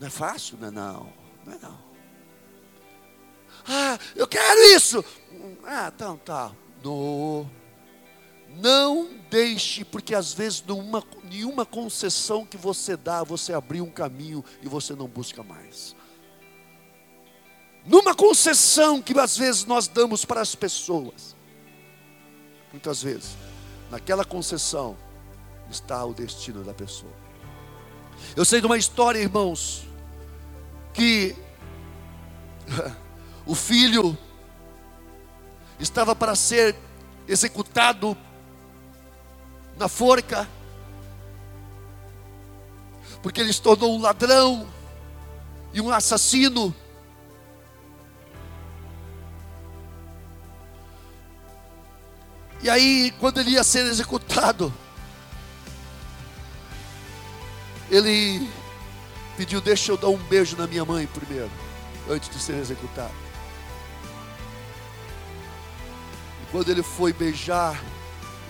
Não 0.01 0.07
é 0.07 0.11
fácil? 0.11 0.57
Não 0.59 0.69
é 0.69 0.71
não. 0.71 1.13
Não 1.45 1.53
é 1.53 1.59
não. 1.59 1.79
Ah, 3.69 3.99
eu 4.17 4.27
quero 4.27 4.61
isso. 4.75 5.05
Ah, 5.65 5.93
então 5.95 6.17
tá. 6.17 6.51
No. 6.83 7.47
Não 8.49 9.11
deixe, 9.31 9.85
porque 9.85 10.15
às 10.15 10.33
vezes 10.33 10.65
numa, 10.67 11.05
nenhuma 11.23 11.67
concessão 11.67 12.45
que 12.45 12.57
você 12.57 12.97
dá, 12.97 13.23
você 13.23 13.53
abriu 13.53 13.85
um 13.85 13.91
caminho 13.91 14.43
e 14.63 14.69
você 14.69 14.95
não 14.95 15.07
busca 15.07 15.43
mais. 15.43 15.95
Numa 17.85 18.15
concessão 18.15 19.01
que 19.01 19.17
às 19.19 19.37
vezes 19.37 19.67
nós 19.67 19.87
damos 19.87 20.25
para 20.25 20.41
as 20.41 20.55
pessoas, 20.55 21.37
muitas 22.73 23.03
vezes, 23.03 23.37
naquela 23.91 24.25
concessão 24.25 24.97
está 25.71 26.05
o 26.05 26.13
destino 26.13 26.65
da 26.65 26.75
pessoa. 26.75 27.13
Eu 28.35 28.45
sei 28.45 28.61
de 28.61 28.67
uma 28.67 28.77
história, 28.77 29.19
irmãos, 29.19 29.89
que 30.93 31.36
o 33.47 33.55
filho 33.55 34.16
estava 35.78 36.14
para 36.14 36.34
ser 36.34 36.76
executado 37.26 38.16
na 39.76 39.88
forca, 39.88 40.49
porque 43.22 43.41
ele 43.41 43.53
se 43.53 43.62
tornou 43.62 43.97
um 43.97 44.01
ladrão 44.01 44.68
e 45.72 45.80
um 45.80 45.91
assassino. 45.91 46.74
E 52.62 52.68
aí, 52.68 53.11
quando 53.18 53.41
ele 53.41 53.53
ia 53.53 53.64
ser 53.64 53.86
executado, 53.86 54.72
ele 57.91 58.47
pediu: 59.41 59.59
Deixa 59.59 59.91
eu 59.91 59.97
dar 59.97 60.09
um 60.09 60.18
beijo 60.18 60.55
na 60.55 60.66
minha 60.66 60.84
mãe 60.84 61.07
primeiro, 61.07 61.51
antes 62.11 62.28
de 62.28 62.38
ser 62.38 62.57
executado. 62.57 63.14
E 66.43 66.53
quando 66.53 66.70
ele 66.70 66.82
foi 66.82 67.11
beijar, 67.11 67.82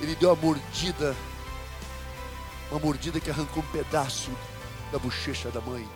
ele 0.00 0.16
deu 0.16 0.30
uma 0.30 0.34
mordida, 0.34 1.14
uma 2.72 2.80
mordida 2.80 3.20
que 3.20 3.30
arrancou 3.30 3.62
um 3.62 3.66
pedaço 3.66 4.32
da 4.90 4.98
bochecha 4.98 5.48
da 5.50 5.60
mãe. 5.60 5.88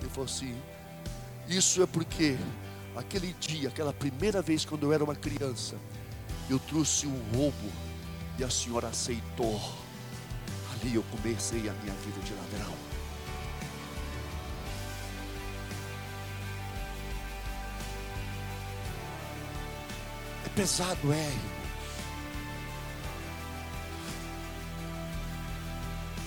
Ele 0.00 0.10
falou 0.10 0.24
assim: 0.24 0.60
Isso 1.46 1.80
é 1.80 1.86
porque 1.86 2.36
aquele 2.96 3.34
dia, 3.34 3.68
aquela 3.68 3.92
primeira 3.92 4.42
vez 4.42 4.64
quando 4.64 4.82
eu 4.82 4.92
era 4.92 5.04
uma 5.04 5.14
criança, 5.14 5.76
eu 6.50 6.58
trouxe 6.58 7.06
um 7.06 7.22
roubo 7.36 7.70
e 8.36 8.42
a 8.42 8.50
senhora 8.50 8.88
aceitou. 8.88 9.60
Ali 10.72 10.96
eu 10.96 11.04
comecei 11.04 11.68
a 11.68 11.72
minha 11.72 11.94
vida 12.04 12.20
de 12.24 12.34
ladrão. 12.34 12.85
Pesado, 20.56 21.12
é. 21.12 21.32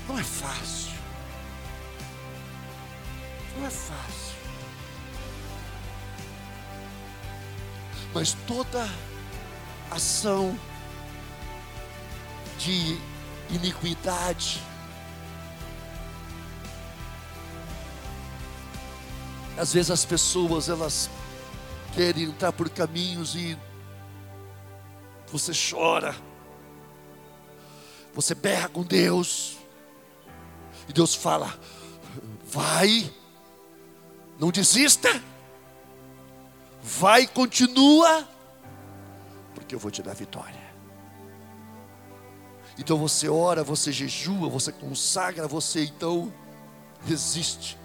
Não 0.07 0.19
é 0.19 0.23
fácil. 0.23 0.93
Não 3.57 3.65
é 3.65 3.69
fácil. 3.71 4.35
Mas 8.13 8.33
toda 8.45 8.87
ação 9.89 10.57
de 12.59 12.99
iniquidade, 13.49 14.61
às 19.57 19.73
vezes 19.73 19.89
as 19.89 20.05
pessoas 20.05 20.69
elas 20.69 21.09
querem 21.95 22.25
entrar 22.25 22.51
por 22.51 22.69
caminhos 22.69 23.35
e 23.35 23.57
você 25.31 25.51
chora, 25.53 26.15
você 28.13 28.33
berra 28.33 28.67
com 28.69 28.83
Deus, 28.83 29.57
e 30.87 30.93
Deus 30.93 31.13
fala: 31.13 31.57
vai, 32.45 33.11
não 34.39 34.49
desista, 34.51 35.09
vai, 36.81 37.27
continua, 37.27 38.27
porque 39.53 39.75
eu 39.75 39.79
vou 39.79 39.91
te 39.91 40.01
dar 40.01 40.15
vitória. 40.15 40.69
Então 42.77 42.97
você 42.97 43.27
ora, 43.27 43.63
você 43.63 43.91
jejua, 43.91 44.49
você 44.49 44.71
consagra, 44.71 45.47
você 45.47 45.83
então 45.83 46.33
resiste. 47.05 47.77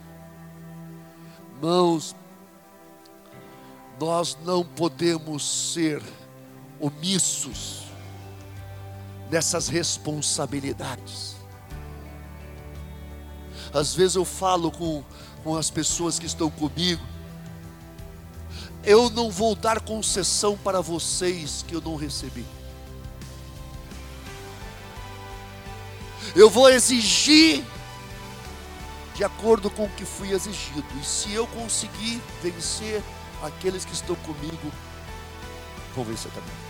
Mãos, 1.61 2.15
nós 4.01 4.39
não 4.45 4.65
podemos 4.65 5.73
ser 5.73 6.01
omissos 6.85 7.85
nessas 9.31 9.69
responsabilidades. 9.69 11.37
Às 13.73 13.95
vezes 13.95 14.17
eu 14.17 14.25
falo 14.25 14.71
com, 14.71 15.03
com 15.43 15.57
as 15.57 15.71
pessoas 15.71 16.19
que 16.19 16.27
estão 16.27 16.51
comigo, 16.51 17.03
eu 18.85 19.09
não 19.09 19.31
vou 19.31 19.55
dar 19.55 19.81
concessão 19.81 20.59
para 20.59 20.83
vocês 20.83 21.65
que 21.67 21.75
eu 21.75 21.81
não 21.81 21.97
recebi. 21.97 22.45
Eu 26.37 26.51
vou 26.51 26.69
exigir 26.69 27.65
de 29.15 29.25
acordo 29.25 29.71
com 29.71 29.85
o 29.85 29.91
que 29.91 30.05
fui 30.05 30.33
exigido. 30.33 30.85
E 31.01 31.05
se 31.05 31.33
eu 31.33 31.47
conseguir 31.47 32.21
vencer 32.43 33.03
aqueles 33.43 33.87
que 33.87 33.95
estão 33.95 34.17
comigo, 34.17 34.71
vou 35.95 36.05
vencer 36.05 36.31
também. 36.33 36.64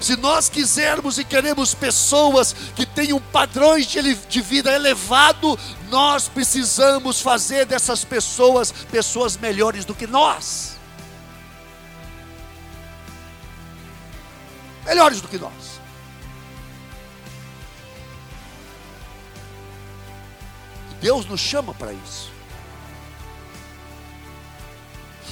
Se 0.00 0.16
nós 0.16 0.48
quisermos 0.48 1.18
e 1.18 1.24
queremos 1.24 1.74
pessoas 1.74 2.54
que 2.74 2.86
tenham 2.86 3.20
padrões 3.20 3.86
de, 3.86 4.40
vida 4.40 4.72
elevado, 4.72 5.58
nós 5.90 6.26
precisamos 6.26 7.20
fazer 7.20 7.66
dessas 7.66 8.02
pessoas 8.02 8.72
pessoas 8.72 9.36
melhores 9.36 9.84
do 9.84 9.94
que 9.94 10.06
nós. 10.06 10.78
Melhores 14.86 15.20
do 15.20 15.28
que 15.28 15.38
nós. 15.38 15.80
Deus 21.00 21.26
nos 21.26 21.40
chama 21.40 21.74
para 21.74 21.92
isso. 21.92 22.29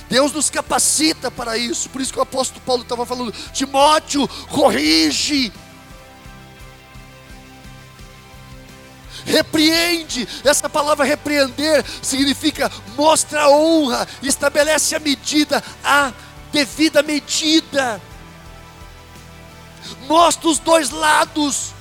Deus 0.08 0.32
nos 0.32 0.50
capacita 0.50 1.30
para 1.30 1.56
isso. 1.58 1.88
Por 1.90 2.00
isso 2.00 2.12
que 2.12 2.18
o 2.18 2.22
apóstolo 2.22 2.60
Paulo 2.64 2.82
estava 2.82 3.04
falando: 3.04 3.32
Timóteo, 3.52 4.26
corrige. 4.48 5.52
repreende. 9.24 10.26
Essa 10.42 10.70
palavra 10.70 11.04
repreender 11.04 11.84
significa 12.02 12.70
mostra 12.96 13.48
honra, 13.50 14.08
estabelece 14.22 14.96
a 14.96 15.00
medida, 15.00 15.62
a 15.84 16.12
devida 16.50 17.02
medida. 17.02 18.00
Mostra 20.06 20.48
os 20.48 20.58
dois 20.58 20.90
lados 20.90 21.74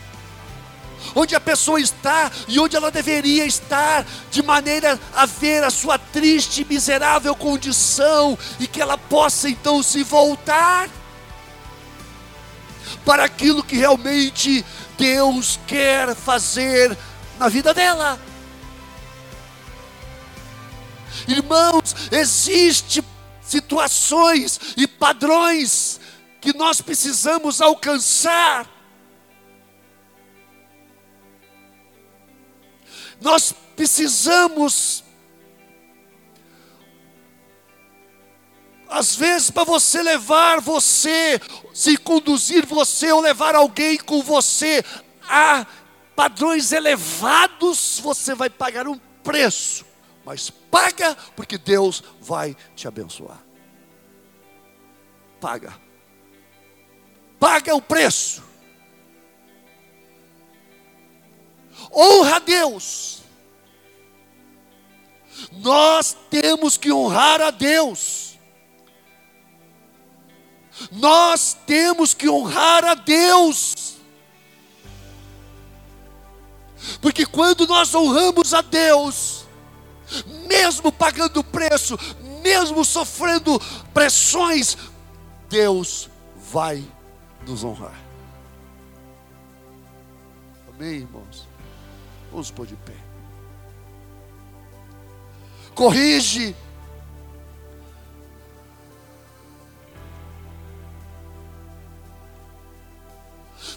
onde 1.18 1.36
a 1.36 1.40
pessoa 1.40 1.82
está 1.82 2.32
e 2.48 2.60
onde 2.60 2.76
ela 2.76 2.92
deveria 2.92 3.44
estar, 3.44 4.06
de 4.30 4.44
maneira 4.44 5.00
a 5.16 5.26
ver 5.26 5.64
a 5.64 5.72
sua 5.72 5.98
triste 5.98 6.62
e 6.62 6.66
miserável 6.66 7.36
condição 7.36 8.38
e 8.60 8.68
que 8.68 8.80
ela 8.80 9.00
possa 9.00 9.50
então 9.50 9.82
se 9.82 10.04
voltar 10.04 10.88
para 13.04 13.24
aquilo 13.24 13.64
que 13.64 13.76
realmente 13.76 14.64
Deus 14.96 15.60
quer 15.66 16.16
fazer 16.16 16.96
na 17.40 17.50
vida 17.50 17.74
dela. 17.74 18.20
Irmãos, 21.28 21.96
existem 22.12 23.04
situações 23.42 24.60
e 24.78 24.86
padrões 24.86 26.00
que 26.40 26.56
nós 26.56 26.80
precisamos 26.80 27.60
alcançar 27.60 28.77
Nós 33.20 33.54
precisamos, 33.76 35.04
às 38.90 39.16
vezes, 39.16 39.52
para 39.52 39.64
você 39.64 40.02
levar 40.02 40.62
você, 40.62 41.40
se 41.74 41.98
conduzir 41.98 42.66
você 42.66 43.12
ou 43.12 43.22
levar 43.22 43.56
alguém 43.56 43.98
com 43.98 44.22
você 44.22 44.84
a 45.28 45.66
padrões 46.16 46.72
elevados, 46.72 48.00
você 48.00 48.34
vai 48.34 48.50
pagar 48.50 48.88
um 48.88 49.00
preço, 49.24 49.86
mas 50.26 50.50
paga 50.50 51.16
porque 51.36 51.58
Deus 51.58 52.04
vai 52.20 52.56
te 52.76 52.88
abençoar. 52.88 53.40
Paga. 55.40 55.80
Paga 57.40 57.76
o 57.76 57.82
preço. 57.82 58.47
Honra 61.92 62.38
a 62.38 62.40
Deus. 62.40 63.22
Nós 65.52 66.16
temos 66.30 66.78
que 66.78 66.92
honrar 66.92 67.42
a 67.42 67.52
Deus. 67.52 68.38
Nós 70.92 71.58
temos 71.66 72.14
que 72.14 72.30
honrar 72.30 72.84
a 72.86 72.94
Deus. 72.94 73.96
Porque 77.02 77.26
quando 77.26 77.68
nós 77.68 77.94
honramos 77.94 78.54
a 78.54 78.62
Deus, 78.62 79.46
mesmo 80.48 80.92
pagando 80.92 81.44
preço, 81.44 81.98
mesmo 82.42 82.86
sofrendo 82.86 83.60
pressões, 83.94 84.78
Deus 85.50 86.10
vai 86.52 86.84
nos 87.46 87.64
honrar. 87.64 88.00
Amém, 90.70 91.00
irmãos? 91.00 91.47
Vamos 92.38 92.52
pôr 92.52 92.68
de 92.68 92.76
pé. 92.76 92.94
Corrige. 95.74 96.56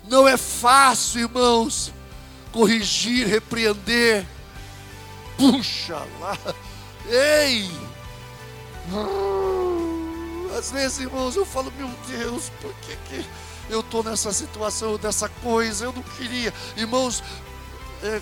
Não 0.06 0.28
é 0.28 0.36
fácil, 0.36 1.20
irmãos, 1.20 1.90
corrigir, 2.52 3.26
repreender. 3.26 4.26
Puxa 5.38 6.06
lá. 6.20 6.36
Ei! 7.08 7.66
Às 10.58 10.70
vezes, 10.70 10.98
irmãos, 10.98 11.34
eu 11.34 11.46
falo, 11.46 11.72
meu 11.78 11.88
Deus, 12.06 12.52
por 12.60 12.74
que, 12.74 12.94
que 13.08 13.24
eu 13.70 13.80
estou 13.80 14.04
nessa 14.04 14.34
situação, 14.34 14.98
dessa 14.98 15.30
coisa? 15.30 15.86
Eu 15.86 15.94
não 15.94 16.02
queria. 16.02 16.52
Irmãos, 16.76 17.22
é, 18.02 18.20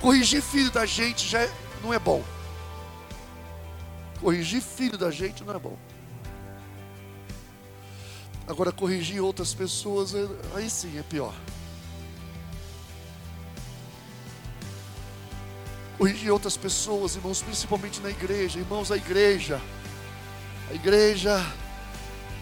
Corrigir 0.00 0.42
filho 0.42 0.70
da 0.70 0.84
gente 0.86 1.26
já 1.26 1.40
é, 1.40 1.52
não 1.82 1.92
é 1.92 1.98
bom. 1.98 2.22
Corrigir 4.20 4.60
filho 4.60 4.96
da 4.96 5.10
gente 5.10 5.42
não 5.44 5.54
é 5.54 5.58
bom. 5.58 5.76
Agora, 8.46 8.70
corrigir 8.70 9.20
outras 9.20 9.52
pessoas, 9.52 10.14
é, 10.14 10.26
aí 10.54 10.70
sim 10.70 10.98
é 10.98 11.02
pior. 11.02 11.34
Corrigir 15.98 16.30
outras 16.30 16.56
pessoas, 16.56 17.16
irmãos, 17.16 17.42
principalmente 17.42 18.00
na 18.00 18.10
igreja. 18.10 18.58
Irmãos, 18.58 18.92
a 18.92 18.96
igreja, 18.96 19.60
a 20.70 20.74
igreja, 20.74 21.44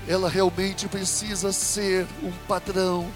ela 0.08 0.28
realmente 0.28 0.88
precisa 0.88 1.52
ser 1.52 2.06
um 2.22 2.32
padrão 2.46 3.10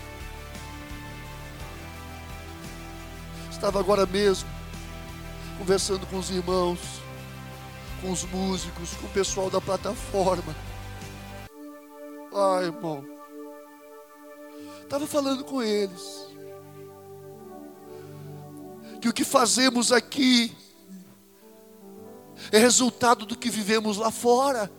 Estava 3.59 3.81
agora 3.81 4.07
mesmo 4.07 4.49
conversando 5.59 6.07
com 6.07 6.17
os 6.17 6.31
irmãos, 6.31 6.79
com 8.01 8.13
os 8.13 8.23
músicos, 8.23 8.95
com 8.95 9.09
o 9.09 9.11
pessoal 9.11 9.51
da 9.51 9.61
plataforma. 9.61 10.55
Ai, 12.33 12.67
irmão. 12.67 13.05
Estava 14.85 15.09
falando 15.09 15.43
com 15.43 15.61
eles. 15.61 16.29
Que 19.01 19.09
o 19.09 19.13
que 19.13 19.25
fazemos 19.25 19.91
aqui 19.91 20.57
é 22.53 22.59
resultado 22.59 23.27
do 23.27 23.37
que 23.37 23.51
vivemos 23.51 23.97
lá 23.97 24.13
fora. 24.13 24.71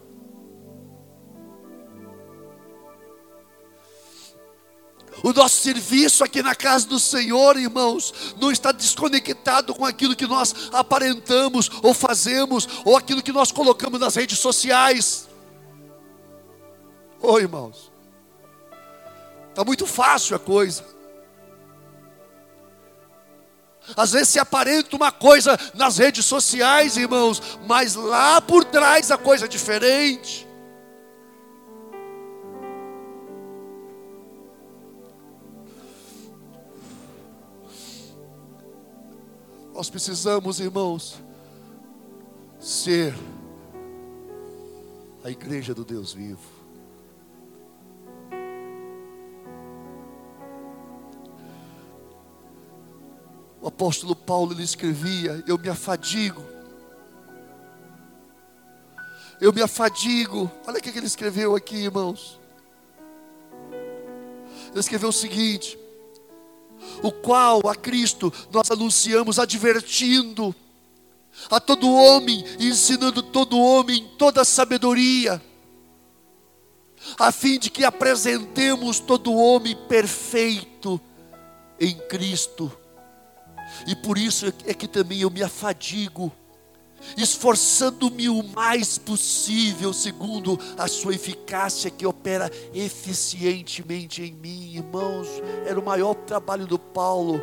O 5.23 5.33
nosso 5.33 5.61
serviço 5.61 6.23
aqui 6.23 6.41
na 6.41 6.55
casa 6.55 6.87
do 6.87 6.99
Senhor, 6.99 7.57
irmãos, 7.57 8.13
não 8.39 8.51
está 8.51 8.71
desconectado 8.71 9.73
com 9.73 9.85
aquilo 9.85 10.15
que 10.15 10.27
nós 10.27 10.55
aparentamos 10.71 11.69
ou 11.83 11.93
fazemos, 11.93 12.67
ou 12.85 12.95
aquilo 12.95 13.21
que 13.21 13.31
nós 13.31 13.51
colocamos 13.51 13.99
nas 13.99 14.15
redes 14.15 14.39
sociais. 14.39 15.27
Oi, 17.21 17.41
irmãos, 17.41 17.91
está 19.49 19.63
muito 19.65 19.85
fácil 19.85 20.35
a 20.35 20.39
coisa. 20.39 20.85
Às 23.95 24.11
vezes 24.11 24.29
se 24.29 24.39
aparenta 24.39 24.95
uma 24.95 25.11
coisa 25.11 25.57
nas 25.73 25.97
redes 25.97 26.25
sociais, 26.25 26.95
irmãos, 26.95 27.41
mas 27.65 27.95
lá 27.95 28.39
por 28.39 28.63
trás 28.63 29.11
a 29.11 29.17
coisa 29.17 29.45
é 29.45 29.47
diferente. 29.47 30.48
Nós 39.79 39.89
precisamos, 39.89 40.59
irmãos, 40.59 41.21
ser 42.59 43.15
a 45.23 45.29
igreja 45.29 45.73
do 45.73 45.85
Deus 45.85 46.11
vivo. 46.11 46.41
O 53.61 53.67
apóstolo 53.69 54.13
Paulo 54.13 54.51
ele 54.51 54.63
escrevia: 54.63 55.41
Eu 55.47 55.57
me 55.57 55.69
afadigo. 55.69 56.43
Eu 59.39 59.53
me 59.53 59.61
afadigo. 59.61 60.51
Olha 60.67 60.79
o 60.79 60.81
que 60.81 60.89
ele 60.89 61.07
escreveu 61.07 61.55
aqui, 61.55 61.77
irmãos. 61.77 62.37
Ele 64.71 64.79
escreveu 64.81 65.07
o 65.07 65.13
seguinte: 65.13 65.79
o 67.01 67.11
qual 67.11 67.67
a 67.67 67.75
Cristo 67.75 68.31
nós 68.51 68.69
anunciamos 68.71 69.39
advertindo 69.39 70.55
a 71.49 71.59
todo 71.59 71.91
homem, 71.91 72.43
ensinando 72.59 73.21
todo 73.21 73.59
homem 73.59 74.09
toda 74.17 74.43
sabedoria, 74.43 75.41
a 77.17 77.31
fim 77.31 77.57
de 77.57 77.69
que 77.69 77.85
apresentemos 77.85 78.99
todo 78.99 79.33
homem 79.33 79.75
perfeito 79.87 80.99
em 81.79 81.95
Cristo. 82.07 82.71
E 83.87 83.95
por 83.95 84.17
isso 84.17 84.47
é 84.65 84.73
que 84.73 84.87
também 84.87 85.21
eu 85.21 85.29
me 85.29 85.41
afadigo 85.41 86.33
esforçando-me 87.17 88.29
o 88.29 88.43
mais 88.43 88.97
possível, 88.97 89.93
segundo 89.93 90.59
a 90.77 90.87
sua 90.87 91.15
eficácia 91.15 91.89
que 91.89 92.05
opera 92.05 92.51
eficientemente 92.73 94.21
em 94.21 94.33
mim, 94.33 94.75
irmãos. 94.75 95.27
Era 95.65 95.79
o 95.79 95.85
maior 95.85 96.13
trabalho 96.13 96.65
do 96.65 96.77
Paulo. 96.77 97.41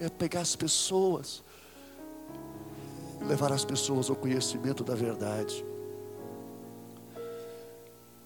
É 0.00 0.08
pegar 0.08 0.40
as 0.40 0.56
pessoas, 0.56 1.42
levar 3.26 3.52
as 3.52 3.64
pessoas 3.64 4.10
ao 4.10 4.16
conhecimento 4.16 4.82
da 4.82 4.94
verdade. 4.94 5.64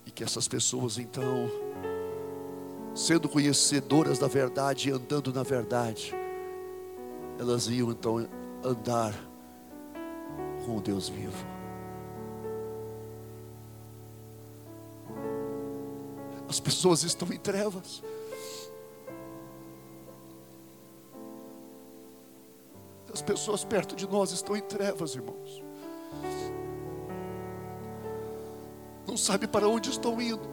E 0.07 0.11
que 0.11 0.25
essas 0.25 0.49
pessoas 0.49 0.97
então 0.99 1.51
sendo 2.95 3.29
conhecedoras 3.29 4.19
da 4.19 4.27
verdade 4.27 4.89
e 4.89 4.93
andando 4.93 5.31
na 5.31 5.43
verdade, 5.43 6.15
elas 7.39 7.67
iam 7.69 7.91
então 7.91 8.27
andar 8.65 9.15
com 10.65 10.77
o 10.77 10.81
Deus 10.81 11.09
vivo. 11.09 11.45
As 16.49 16.61
pessoas 16.61 17.03
estão 17.03 17.29
em 17.33 17.39
trevas. 17.39 18.03
As 23.13 23.23
pessoas 23.23 23.65
perto 23.65 23.97
de 23.97 24.07
nós 24.07 24.31
estão 24.31 24.57
em 24.57 24.63
trevas, 24.63 25.15
irmãos. 25.15 25.63
Não 29.07 29.17
sabe 29.17 29.47
para 29.47 29.69
onde 29.69 29.91
estão 29.91 30.21
indo. 30.21 30.49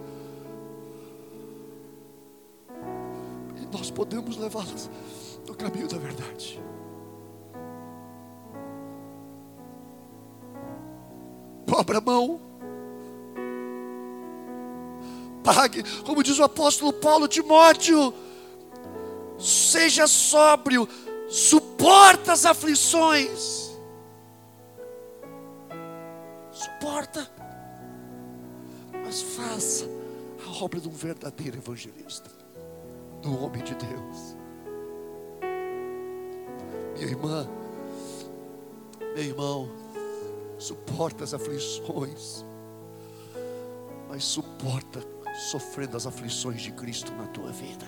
E 3.62 3.66
nós 3.76 3.92
podemos 3.92 4.38
levá-las 4.38 4.90
no 5.48 5.56
caminho 5.56 5.88
da 5.88 5.98
verdade. 5.98 6.62
Não 11.74 11.80
abra 11.80 12.00
mão. 12.00 12.40
Pague, 15.44 15.82
como 16.04 16.22
diz 16.22 16.38
o 16.38 16.44
apóstolo 16.44 16.94
Paulo 16.94 17.28
Timóteo, 17.28 18.14
seja 19.40 20.06
sóbrio, 20.06 20.88
suporta 21.28 22.32
as 22.32 22.46
aflições. 22.46 23.76
Suporta, 26.52 27.28
mas 29.04 29.24
faça 29.24 29.90
a 30.46 30.64
obra 30.64 30.80
de 30.80 30.88
um 30.88 30.94
verdadeiro 30.94 31.58
evangelista, 31.58 32.30
do 33.20 33.44
homem 33.44 33.64
de 33.64 33.74
Deus. 33.74 34.38
Minha 36.94 37.08
irmã, 37.08 37.50
meu 39.16 39.24
irmão, 39.24 39.83
suporta 40.64 41.26
as 41.26 41.34
aflições, 41.34 42.46
mas 44.08 44.24
suporta 44.24 45.04
sofrendo 45.52 45.98
as 45.98 46.08
aflições 46.08 46.62
de 46.62 46.72
Cristo 46.72 47.12
na 47.14 47.28
tua 47.28 47.52
vida. 47.52 47.86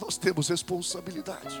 Nós 0.00 0.16
temos 0.16 0.48
responsabilidade. 0.48 1.60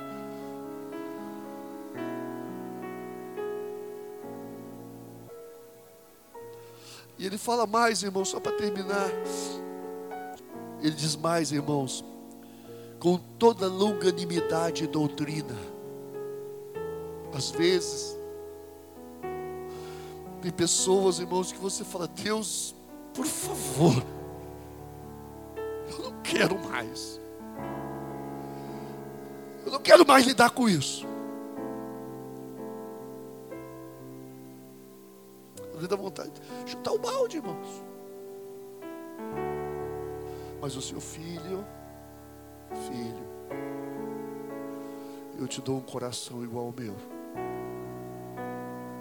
E 7.18 7.26
ele 7.26 7.38
fala 7.38 7.66
mais, 7.66 8.02
irmãos, 8.02 8.28
só 8.28 8.38
para 8.38 8.52
terminar. 8.52 9.08
Ele 10.80 10.94
diz 10.94 11.16
mais, 11.16 11.50
irmãos, 11.50 12.04
com 13.04 13.18
toda 13.18 13.66
longanimidade 13.66 14.84
e 14.84 14.86
doutrina. 14.86 15.54
Às 17.34 17.50
vezes, 17.50 18.18
tem 20.40 20.50
pessoas, 20.50 21.18
irmãos, 21.18 21.52
que 21.52 21.58
você 21.58 21.84
fala, 21.84 22.08
Deus, 22.08 22.74
por 23.12 23.26
favor, 23.26 24.02
eu 25.90 25.98
não 25.98 26.22
quero 26.22 26.58
mais. 26.58 27.20
Eu 29.66 29.72
não 29.72 29.80
quero 29.80 30.06
mais 30.06 30.24
lidar 30.24 30.48
com 30.52 30.66
isso. 30.66 31.06
Me 35.78 35.86
dá 35.86 35.94
vontade 35.94 36.30
de 36.64 36.70
chutar 36.70 36.92
o 36.92 36.98
balde, 36.98 37.36
irmãos. 37.36 37.82
Mas 40.62 40.74
o 40.74 40.80
seu 40.80 41.02
filho, 41.02 41.66
filho, 42.74 43.26
eu 45.38 45.46
te 45.48 45.60
dou 45.60 45.78
um 45.78 45.80
coração 45.80 46.44
igual 46.44 46.66
ao 46.66 46.72
meu, 46.72 46.94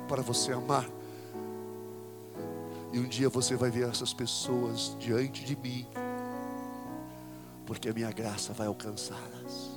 para 0.08 0.22
você 0.22 0.52
amar. 0.52 0.88
E 2.92 3.00
um 3.00 3.08
dia 3.08 3.30
você 3.30 3.56
vai 3.56 3.72
ver 3.72 3.90
essas 3.90 4.14
pessoas 4.14 4.96
diante 5.00 5.44
de 5.44 5.56
mim, 5.56 5.88
porque 7.66 7.90
a 7.90 7.94
minha 7.94 8.12
graça 8.12 8.54
vai 8.54 8.68
alcançá-las. 8.68 9.73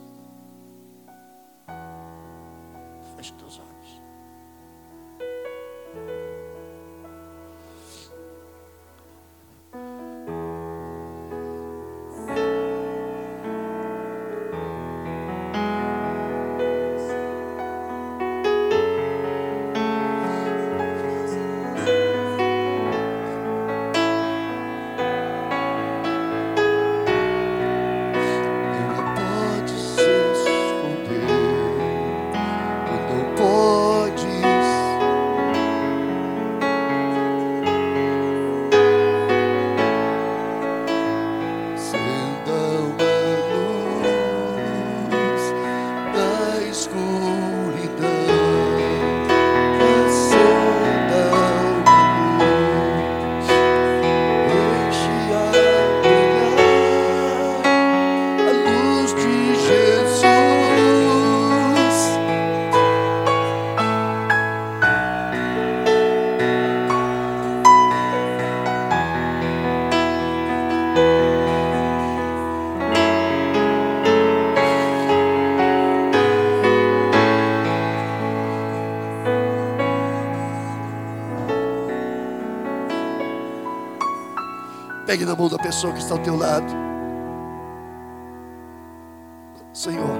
Pegue 85.07 85.25
na 85.25 85.37
mão 85.37 85.49
da 85.49 85.57
pessoa 85.57 85.93
que 85.93 86.01
está 86.01 86.15
ao 86.15 86.23
teu 86.23 86.37
lado. 86.37 86.67
Senhor, 89.73 90.19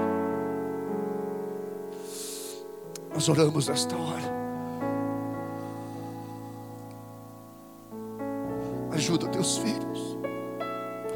nós 3.13 3.27
oramos 3.27 3.67
nesta 3.67 3.97
hora. 3.97 4.37
Ajuda 8.91 9.27
teus 9.27 9.57
filhos. 9.57 10.17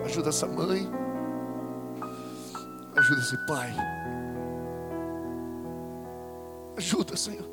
Ajuda 0.03 0.29
essa 0.29 0.47
mãe. 0.47 0.89
Ajuda 2.97 3.21
esse 3.21 3.37
pai. 3.47 3.73
Ajuda, 6.75 7.15
Senhor. 7.15 7.49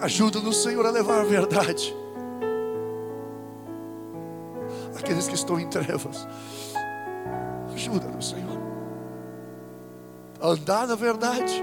Ajuda-nos, 0.00 0.62
Senhor, 0.62 0.84
a 0.84 0.90
levar 0.90 1.20
a 1.20 1.24
verdade. 1.24 2.03
Aqueles 5.04 5.28
que 5.28 5.34
estão 5.34 5.60
em 5.60 5.68
trevas. 5.68 6.26
Ajuda-nos, 7.74 8.30
Senhor. 8.30 8.58
A 10.40 10.48
andar 10.48 10.88
na 10.88 10.94
verdade. 10.94 11.62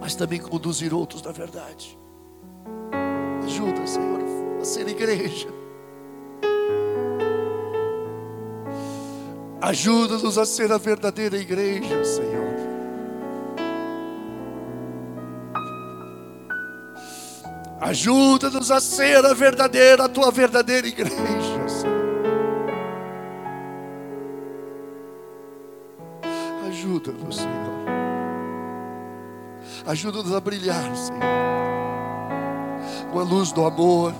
Mas 0.00 0.16
também 0.16 0.40
conduzir 0.40 0.92
outros 0.92 1.22
na 1.22 1.30
verdade. 1.30 1.96
Ajuda, 3.44 3.86
Senhor, 3.86 4.20
a 4.60 4.64
ser 4.64 4.88
igreja. 4.88 5.46
Ajuda-nos 9.60 10.36
a 10.36 10.44
ser 10.44 10.72
a 10.72 10.78
verdadeira 10.78 11.36
igreja, 11.36 12.04
Senhor. 12.04 12.49
Ajuda-nos 17.90 18.70
a 18.70 18.78
ser 18.78 19.26
a 19.26 19.34
verdadeira, 19.34 20.04
a 20.04 20.08
tua 20.08 20.30
verdadeira 20.30 20.86
igreja. 20.86 21.16
Ajuda-nos, 26.68 27.36
Senhor. 27.36 27.50
Ajuda-nos 29.84 30.32
a 30.32 30.40
brilhar, 30.40 30.94
Senhor. 30.94 31.20
Com 33.10 33.18
a 33.18 33.24
luz 33.24 33.50
do 33.50 33.66
amor, 33.66 34.14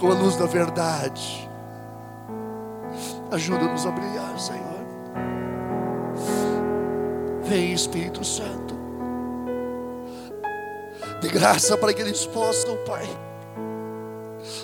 com 0.00 0.10
a 0.10 0.14
luz 0.14 0.36
da 0.36 0.46
verdade. 0.46 1.46
Ajuda-nos 3.30 3.86
a 3.86 3.90
brilhar, 3.90 4.40
Senhor. 4.40 4.86
Vem, 7.42 7.74
Espírito 7.74 8.24
Santo. 8.24 8.65
De 11.20 11.28
graça 11.28 11.76
para 11.76 11.92
que 11.92 12.02
eles 12.02 12.26
possam, 12.26 12.76
Pai, 12.84 13.06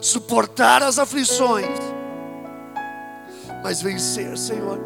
suportar 0.01 0.83
as 0.83 0.99
aflições, 0.99 1.79
mas 3.63 3.81
vencer, 3.81 4.37
Senhor. 4.37 4.79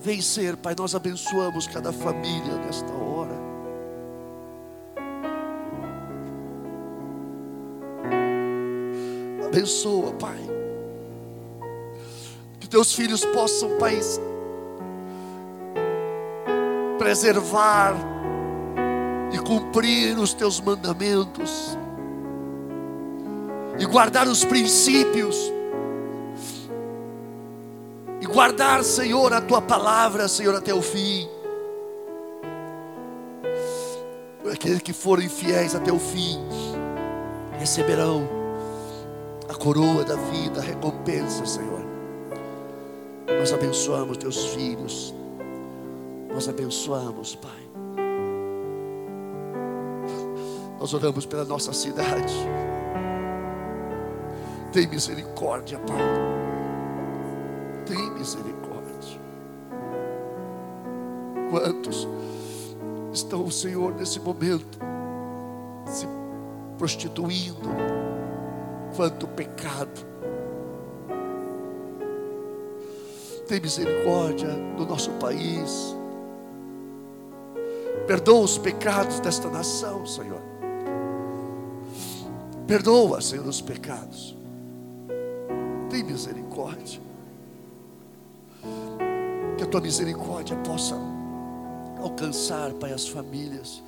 Vencer, 0.00 0.56
Pai, 0.56 0.74
nós 0.78 0.94
abençoamos 0.94 1.66
cada 1.66 1.92
família 1.92 2.56
nesta 2.66 2.92
hora. 2.92 3.34
Abençoa, 9.46 10.12
Pai. 10.12 10.38
Que 12.60 12.68
teus 12.68 12.92
filhos 12.92 13.24
possam, 13.24 13.78
Pai, 13.78 13.98
preservar 16.98 18.13
cumprir 19.46 20.18
os 20.18 20.32
teus 20.32 20.60
mandamentos 20.60 21.76
e 23.78 23.84
guardar 23.86 24.26
os 24.26 24.44
princípios 24.44 25.36
e 28.20 28.26
guardar, 28.26 28.82
Senhor, 28.82 29.32
a 29.32 29.40
tua 29.40 29.60
palavra, 29.60 30.26
Senhor, 30.28 30.54
até 30.54 30.72
o 30.72 30.80
fim. 30.80 31.28
Aqueles 34.50 34.80
que 34.80 34.92
forem 34.92 35.28
fiéis 35.28 35.74
até 35.74 35.92
o 35.92 35.98
fim 35.98 36.38
receberão 37.58 38.26
a 39.48 39.54
coroa 39.54 40.04
da 40.04 40.16
vida, 40.16 40.60
a 40.60 40.62
recompensa, 40.62 41.44
Senhor. 41.44 41.84
Nós 43.38 43.52
abençoamos 43.52 44.16
teus 44.16 44.46
filhos. 44.46 45.14
Nós 46.32 46.48
abençoamos, 46.48 47.34
Pai. 47.34 47.63
Nós 50.84 50.92
oramos 50.92 51.24
pela 51.24 51.46
nossa 51.46 51.72
cidade. 51.72 52.34
Tem 54.70 54.86
misericórdia, 54.86 55.78
Pai. 55.78 55.96
Tem 57.86 58.10
misericórdia. 58.10 59.18
Quantos 61.48 62.06
estão, 63.14 63.50
Senhor, 63.50 63.94
nesse 63.94 64.20
momento 64.20 64.78
se 65.86 66.06
prostituindo? 66.76 67.70
Quanto 68.94 69.26
pecado. 69.28 70.06
Tem 73.48 73.58
misericórdia 73.58 74.50
do 74.76 74.84
nosso 74.84 75.10
país 75.12 75.96
Perdoa 78.06 78.40
os 78.40 78.58
pecados 78.58 79.18
desta 79.18 79.48
nação, 79.48 80.04
Senhor. 80.04 80.53
Perdoa, 82.66 83.20
Senhor, 83.20 83.46
os 83.46 83.60
pecados. 83.60 84.36
Tem 85.90 86.02
misericórdia. 86.02 87.00
Que 89.56 89.64
a 89.64 89.66
tua 89.66 89.80
misericórdia 89.80 90.56
possa 90.56 90.96
alcançar, 92.00 92.72
Pai, 92.74 92.92
as 92.92 93.06
famílias. 93.06 93.82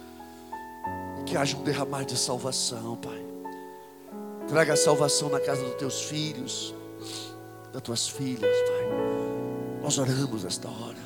Que 1.24 1.36
haja 1.36 1.56
um 1.56 1.62
derramar 1.62 2.04
de 2.04 2.16
salvação, 2.16 2.96
Pai. 2.96 3.24
Traga 4.46 4.74
a 4.74 4.76
salvação 4.76 5.28
na 5.28 5.40
casa 5.40 5.62
dos 5.64 5.74
teus 5.74 6.02
filhos, 6.02 6.74
das 7.72 7.82
tuas 7.82 8.08
filhas, 8.08 8.56
Pai. 8.68 8.86
Nós 9.82 9.98
oramos 9.98 10.44
esta 10.44 10.68
hora. 10.68 11.05